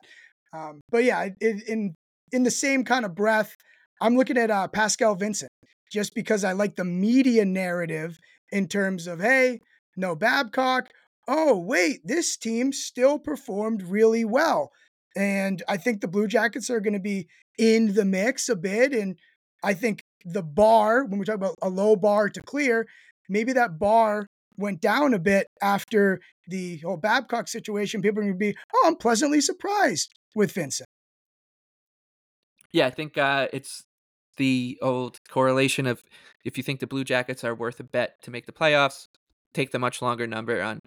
[0.53, 1.95] Um, but yeah, it, in
[2.31, 3.55] in the same kind of breath,
[4.01, 5.51] I'm looking at uh, Pascal Vincent
[5.91, 8.17] just because I like the media narrative
[8.51, 9.59] in terms of hey,
[9.95, 10.89] no Babcock.
[11.27, 14.71] Oh wait, this team still performed really well,
[15.15, 17.27] and I think the Blue Jackets are going to be
[17.57, 19.17] in the mix a bit, and
[19.63, 22.87] I think the bar, when we talk about a low bar to clear,
[23.29, 28.01] maybe that bar went down a bit after the whole Babcock situation.
[28.01, 30.87] People are going to be, oh, I'm pleasantly surprised with Vincent.
[32.73, 33.83] Yeah, I think uh, it's
[34.37, 36.03] the old correlation of
[36.45, 39.07] if you think the Blue Jackets are worth a bet to make the playoffs,
[39.53, 40.79] take the much longer number on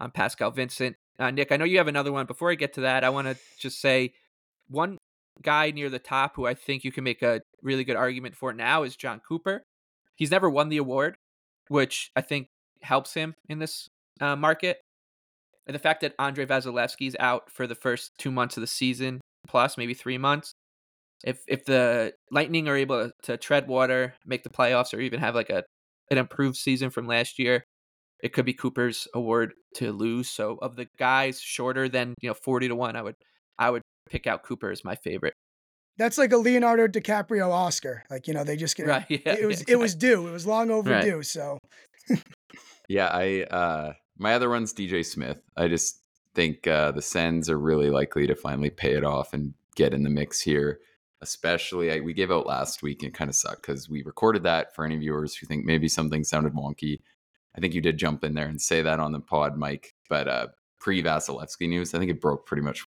[0.00, 0.96] on Pascal Vincent.
[1.18, 2.26] Uh, Nick, I know you have another one.
[2.26, 4.12] Before I get to that, I want to just say
[4.68, 4.98] one
[5.42, 8.52] guy near the top who I think you can make a really good argument for
[8.52, 9.64] now is Jon Cooper.
[10.16, 11.16] He's never won the award,
[11.68, 12.48] which I think
[12.82, 13.88] helps him in this
[14.20, 14.78] uh, market.
[15.66, 19.20] And the fact that Andrei Vasilevskiy's out for the first two months of the season,
[19.46, 20.52] plus maybe three months.
[21.24, 25.34] If if the Lightning are able to tread water, make the playoffs, or even have
[25.34, 25.64] like a
[26.10, 27.64] an improved season from last year,
[28.22, 30.30] it could be Cooper's award to lose.
[30.30, 33.16] So of the guys shorter than you know forty to one, I would
[33.58, 35.34] I would pick out Cooper as my favorite.
[35.96, 38.04] That's like a Leonardo DiCaprio Oscar.
[38.10, 40.26] Like you know, they just get right, yeah, it was yeah, it was due.
[40.28, 41.16] It was long overdue.
[41.16, 41.26] Right.
[41.26, 41.58] So
[42.88, 45.40] yeah, I uh my other one's DJ Smith.
[45.56, 46.00] I just
[46.34, 50.02] think uh the Sens are really likely to finally pay it off and get in
[50.02, 50.80] the mix here.
[51.20, 54.44] Especially, I, we gave out last week and it kind of sucked because we recorded
[54.44, 57.00] that for any viewers who think maybe something sounded wonky.
[57.56, 59.94] I think you did jump in there and say that on the pod, Mike.
[60.08, 60.46] But uh,
[60.78, 62.86] pre Vasilevskiy news, I think it broke pretty much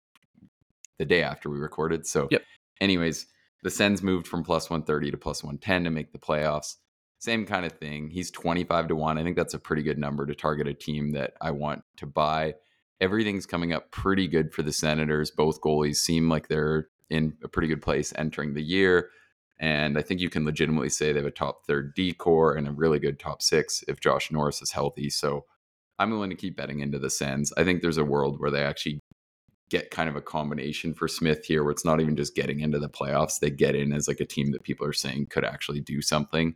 [1.00, 2.06] the day after we recorded.
[2.06, 2.43] So, yep.
[2.82, 3.28] anyways,
[3.64, 6.76] the Sens moved from plus 130 to plus 110 to make the playoffs.
[7.20, 8.10] Same kind of thing.
[8.10, 9.18] He's 25 to 1.
[9.18, 12.06] I think that's a pretty good number to target a team that I want to
[12.06, 12.56] buy.
[13.02, 15.32] Everything's coming up pretty good for the Senators.
[15.32, 19.10] Both goalies seem like they're in a pretty good place entering the year.
[19.60, 22.68] And I think you can legitimately say they have a top third D core and
[22.68, 25.10] a really good top six if Josh Norris is healthy.
[25.10, 25.45] So
[25.98, 27.52] I'm willing to keep betting into the Sens.
[27.58, 29.00] I think there's a world where they actually
[29.70, 32.80] get kind of a combination for Smith here where it's not even just getting into
[32.80, 33.39] the playoffs.
[33.39, 36.55] They get in as like a team that people are saying could actually do something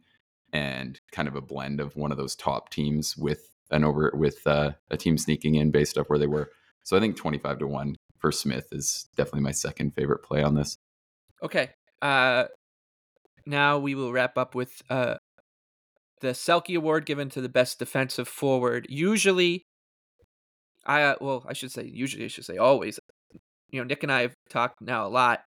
[0.53, 4.45] and kind of a blend of one of those top teams with an over with
[4.47, 6.49] uh, a team sneaking in based off where they were.
[6.84, 10.55] So I think 25 to 1 for Smith is definitely my second favorite play on
[10.55, 10.78] this.
[11.43, 11.72] Okay.
[12.01, 12.45] Uh
[13.45, 15.16] now we will wrap up with uh
[16.22, 18.86] the Selke Award given to the best defensive forward.
[18.89, 19.66] Usually
[20.86, 22.99] I uh, well, I should say usually I should say always.
[23.72, 25.43] You know, Nick and I have talked now a lot.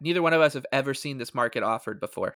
[0.00, 2.34] Neither one of us have ever seen this market offered before,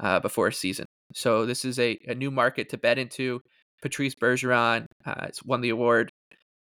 [0.00, 0.86] uh, before a season.
[1.14, 3.40] So this is a, a new market to bet into.
[3.82, 6.10] Patrice Bergeron uh, has won the award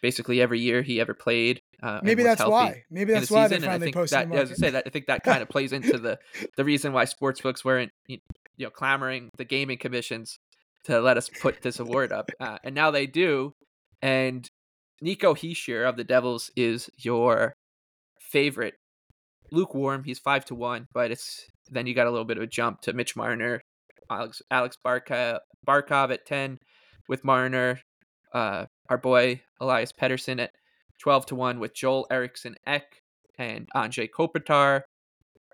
[0.02, 1.60] basically every year he ever played.
[1.82, 2.84] Uh, Maybe that's why.
[2.90, 4.52] Maybe that's the why they and I finally think posted that, him yeah, I was
[4.52, 4.58] up.
[4.58, 6.20] gonna say that I think that kind of plays into the
[6.56, 8.20] the reason why sportsbooks weren't you
[8.60, 10.38] know clamoring the gaming commissions
[10.86, 13.54] to let us put this award up, uh, and now they do.
[14.02, 14.48] And
[15.02, 17.54] Nico Hischier of the Devils is your
[18.32, 18.76] favorite.
[19.52, 22.48] Lukewarm, he's five to one, but it's then you got a little bit of a
[22.48, 23.62] jump to Mitch Marner,
[24.10, 26.60] Alex Alex Barkov, Barkov at ten,
[27.08, 27.80] with Marner,
[28.34, 30.52] uh, our boy Elias Pettersson at
[31.02, 33.02] twelve to one with Joel Eriksson Ek
[33.38, 34.82] and Anze Kopitar,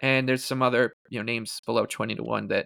[0.01, 2.65] and there's some other you know names below twenty to one that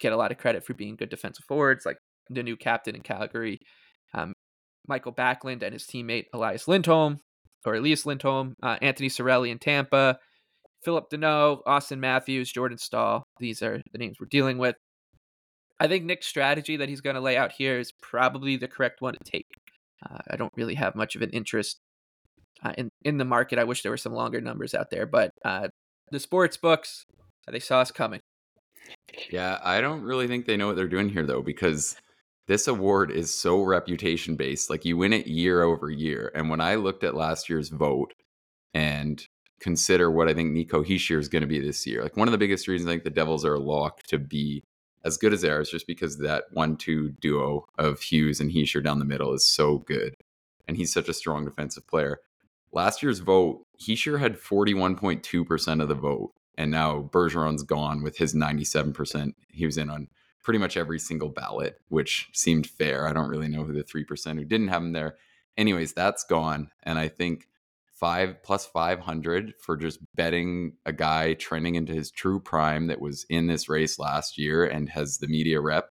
[0.00, 1.96] get a lot of credit for being good defensive forwards, like
[2.28, 3.58] the new captain in Calgary,
[4.14, 4.34] um,
[4.88, 7.18] Mikael Backlund and his teammate Elias Lindholm,
[7.66, 10.18] or Elias Lindholm, uh, Anthony Cirelli in Tampa,
[10.84, 13.24] Philipp Danault, Auston Matthews, Jordan Staal.
[13.40, 14.76] These are the names we're dealing with.
[15.78, 19.00] I think Nick's strategy that he's going to lay out here is probably the correct
[19.00, 19.46] one to take.
[20.08, 21.78] Uh, I don't really have much of an interest
[22.62, 23.58] uh, in in the market.
[23.58, 25.68] I wish there were some longer numbers out there, but uh,
[26.10, 27.04] the sports books
[27.50, 28.20] they saw us coming.
[29.30, 31.96] Yeah, I don't really think they know what they're doing here though, because
[32.46, 34.70] this award is so reputation based.
[34.70, 36.30] Like you win it year over year.
[36.34, 38.14] And when I looked at last year's vote
[38.72, 39.26] and
[39.60, 42.32] consider what I think Nico Hischier is going to be this year, like one of
[42.32, 44.62] the biggest reasons I think the Devils are a lock to be
[45.04, 48.82] as good as they are is just because that one-two duo of Hughes and Hischier
[48.82, 50.16] down the middle is so good,
[50.66, 52.18] and he's such a strong defensive player.
[52.72, 58.34] Last year's vote, Hischier had 41.2% of the vote, and now Bergeron's gone with his
[58.34, 59.34] 97%.
[59.48, 60.08] He was in on
[60.46, 63.08] pretty much every single ballot, which seemed fair.
[63.08, 65.16] I don't really know who the 3% who didn't have him there.
[65.56, 66.70] Anyways, that's gone.
[66.84, 67.48] And I think
[67.90, 73.26] five plus 500 for just betting a guy trending into his true prime that was
[73.28, 75.90] in this race last year and has the media rep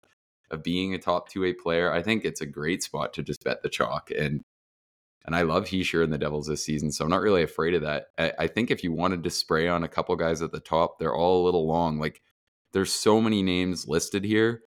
[0.51, 1.91] of being a top 2A player.
[1.91, 4.11] I think it's a great spot to just bet the chalk.
[4.11, 4.43] And
[5.25, 7.83] and I love Hischier and the Devils this season, so I'm not really afraid of
[7.83, 8.09] that.
[8.19, 10.99] I, I think if you wanted to spray on a couple guys at the top,
[10.99, 11.99] they're all a little long.
[12.01, 12.21] Like
[12.73, 14.63] there's so many names listed here,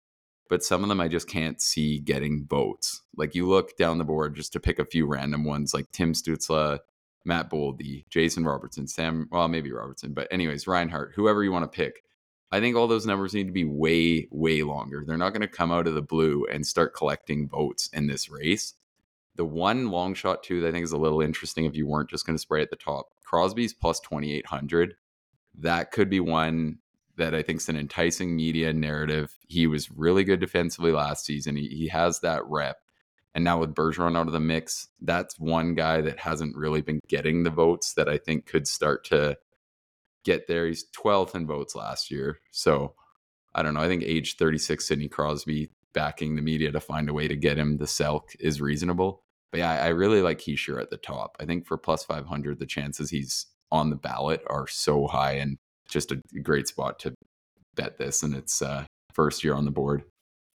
[0.48, 3.02] but some of them I just can't see getting votes.
[3.16, 6.12] Like you look down the board just to pick a few random ones, like Tim
[6.12, 6.80] Stutzle,
[7.24, 11.76] Matt Boldy, Jason Robertson, Sam, well, maybe Robertson, but anyways, Reinhart, whoever you want to
[11.76, 12.02] pick.
[12.52, 15.04] I think all those numbers need to be way, way longer.
[15.06, 18.28] They're not going to come out of the blue and start collecting votes in this
[18.28, 18.74] race.
[19.36, 22.10] The one long shot, too, that I think is a little interesting if you weren't
[22.10, 23.10] just going to spray at the top.
[23.24, 24.96] Crosby's plus 2,800.
[25.58, 26.79] That could be one
[27.20, 29.38] that I think is an enticing media narrative.
[29.46, 31.54] He was really good defensively last season.
[31.54, 32.78] He, he has that rep.
[33.34, 36.98] And now with Bergeron out of the mix, that's one guy that hasn't really been
[37.08, 39.36] getting the votes that I think could start to
[40.24, 40.66] get there.
[40.66, 42.40] He's 12th in votes last year.
[42.50, 42.94] So
[43.54, 43.80] I don't know.
[43.80, 47.58] I think age 36 Sidney Crosby backing the media to find a way to get
[47.58, 49.22] him the Selke is reasonable.
[49.52, 51.36] But yeah, I really like Hischier at the top.
[51.38, 55.58] I think for plus 500, the chances he's on the ballot are so high and
[55.90, 57.14] just a great spot to
[57.74, 58.22] bet this.
[58.22, 60.04] And it's uh, first year on the board.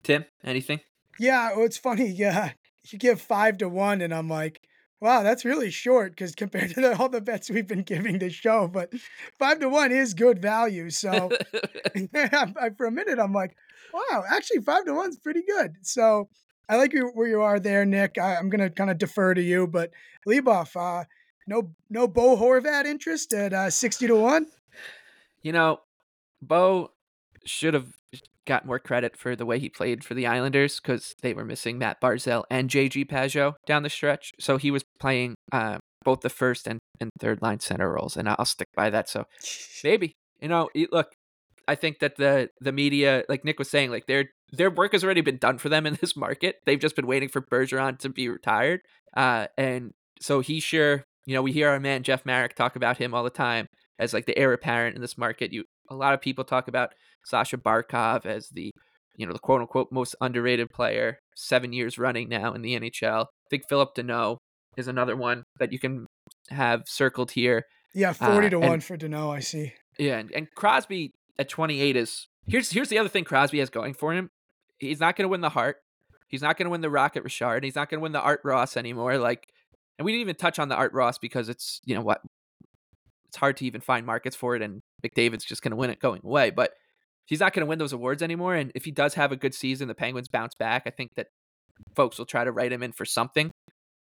[0.03, 0.79] Tim, anything?
[1.19, 2.07] Yeah, well, it's funny.
[2.11, 2.51] Yeah,
[2.89, 4.59] you give five to one, and I'm like,
[5.03, 8.33] wow, that's really short because compared to the, all the bets we've been giving this
[8.33, 8.93] show, but
[9.37, 10.89] five to one is good value.
[10.89, 11.29] So
[11.95, 13.55] I, for a minute, I'm like,
[13.93, 15.75] wow, actually, five to one's pretty good.
[15.81, 16.29] So
[16.69, 18.17] I like you, where you are there, Nick.
[18.17, 19.91] I, am gonna kind of defer to you, but
[20.27, 21.03] Leboff, uh,
[21.47, 24.47] no, no Bo Horvat interest at uh, sixty to one.
[25.43, 25.81] You know,
[26.41, 26.91] Bo
[27.45, 27.87] should have
[28.45, 31.77] got more credit for the way he played for the Islanders because they were missing
[31.77, 34.31] Mathew Barzal and JG Pageau down the stretch.
[34.39, 38.27] So he was playing uh, both the first and, and third line center roles, and
[38.27, 39.09] I'll stick by that.
[39.09, 39.25] So
[39.83, 41.07] maybe you know, look,
[41.67, 45.03] I think that the the media, like Nick was saying, like their their work has
[45.03, 46.57] already been done for them in this market.
[46.65, 48.81] They've just been waiting for Bergeron to be retired,
[49.15, 52.97] uh, and so he sure, you know, we hear our man Jeff Marek talk about
[52.97, 53.67] him all the time
[53.99, 55.51] as like the heir apparent in this market.
[55.53, 56.93] You a lot of people talk about
[57.25, 58.71] Sasha Barkov as the
[59.15, 63.25] you know the quote unquote most underrated player seven years running now in the NHL.
[63.25, 64.37] I think Philipp Danault
[64.77, 66.05] is another one that you can
[66.49, 67.63] have circled here.
[67.93, 69.35] Yeah, forty Uh, to and- one for Danault.
[69.35, 69.73] I see.
[69.99, 73.93] Yeah, and, and Crosby at 28 is here's here's the other thing Crosby has going
[73.93, 74.29] for him.
[74.79, 75.77] He's not going to win the Hart.
[76.27, 77.63] He's not going to win the Rocket Richard.
[77.63, 79.19] He's not going to win the Art Ross anymore.
[79.19, 79.45] Like,
[79.99, 82.21] and we didn't even touch on the Art Ross because it's you know what,
[83.33, 85.99] it's hard to even find markets for it, and McDavid's just going to win it
[85.99, 86.51] going away.
[86.51, 86.73] But
[87.25, 88.53] he's not going to win those awards anymore.
[88.53, 90.83] And if he does have a good season, the Penguins bounce back.
[90.85, 91.27] I think that
[91.95, 93.49] folks will try to write him in for something,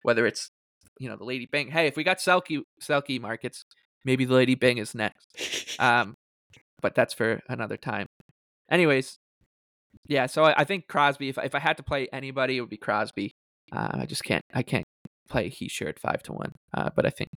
[0.03, 0.51] whether it's
[1.01, 1.71] you know the Lady Byng.
[1.71, 3.65] Hey, if we got Selke Selke markets,
[4.05, 5.17] maybe the Lady Byng is next.
[5.81, 6.15] Um,
[6.83, 8.07] but that's for another time.
[8.71, 9.17] Anyways,
[10.07, 10.27] yeah.
[10.27, 11.31] So I, I think Crosby.
[11.31, 13.31] If if I had to play anybody, it would be Crosby.
[13.73, 14.43] Uh, I just can't.
[14.53, 14.85] I can't
[15.31, 16.53] play Hischier five to one.
[16.75, 17.31] Uh, but I think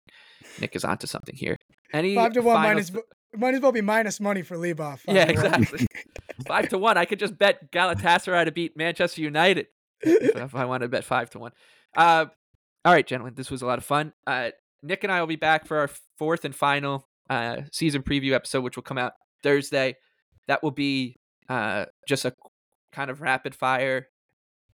[0.61, 1.57] Nick is onto something here.
[1.95, 3.05] Any Five to one minus, th-
[3.37, 5.01] might as well be minus money for Leboff.
[5.07, 5.87] yeah, exactly.
[6.47, 6.99] five to one.
[6.99, 9.69] I could just bet Galatasaray to beat Manchester United
[10.03, 11.53] if, if I want to bet five to one.
[11.97, 12.27] Uh,
[12.85, 14.13] all right, gentlemen, this was a lot of fun.
[14.27, 14.51] Uh,
[14.83, 18.63] Nick and I will be back for our fourth and final uh, season preview episode,
[18.63, 19.97] which will come out Thursday.
[20.49, 21.17] That will be
[21.49, 22.35] uh, just a
[22.93, 24.09] kind of rapid fire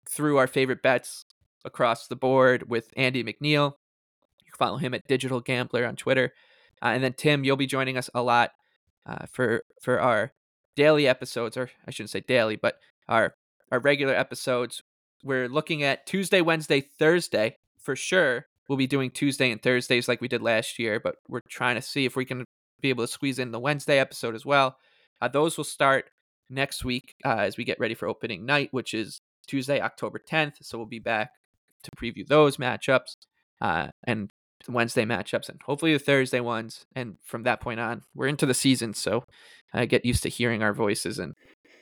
[0.09, 1.25] through our favorite bets
[1.65, 3.73] across the board with Andy McNeil.
[4.45, 6.33] You can follow him at Digital Gambler on Twitter.
[6.85, 8.53] Uh, and then Tim, you'll be joining us a lot
[9.07, 10.33] uh, for for our
[10.77, 12.79] daily episodes, or I shouldn't say daily, but
[13.09, 13.35] our
[13.73, 14.83] our regular episodes.
[15.23, 18.47] We're looking at Tuesday, Wednesday, Thursday for sure.
[18.69, 21.83] We'll be doing Tuesday and Thursdays like we did last year, but we're trying to
[21.83, 22.45] see if we can
[22.81, 24.77] be able to squeeze in the Wednesday episode as well.
[25.21, 26.11] Uh, those will start
[26.51, 30.57] next week uh, as we get ready for opening night, which is Tuesday, October 10th.
[30.63, 31.31] So we'll be back
[31.83, 33.17] to preview those matchups
[33.61, 34.31] uh, and
[34.69, 36.87] Wednesday matchups and hopefully the Thursday ones.
[36.95, 38.95] And from that point on, we're into the season.
[38.95, 39.25] So
[39.73, 41.35] uh, get used to hearing our voices and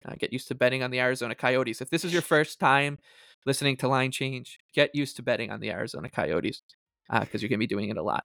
[0.05, 1.81] uh, get used to betting on the Arizona Coyotes.
[1.81, 2.99] If this is your first time
[3.47, 6.63] listening to Line Change, get used to betting on the Arizona Coyotes
[7.11, 8.25] because you're going to be doing it a lot.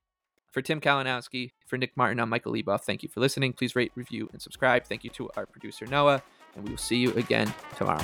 [0.51, 2.81] For Tim Kalinowski, for Nick Martin, I'm Michael Leboff.
[2.81, 3.53] Thank you for listening.
[3.53, 4.85] Please rate, review, and subscribe.
[4.85, 6.23] Thank you to our producer, Noah,
[6.55, 8.03] and we will see you again tomorrow.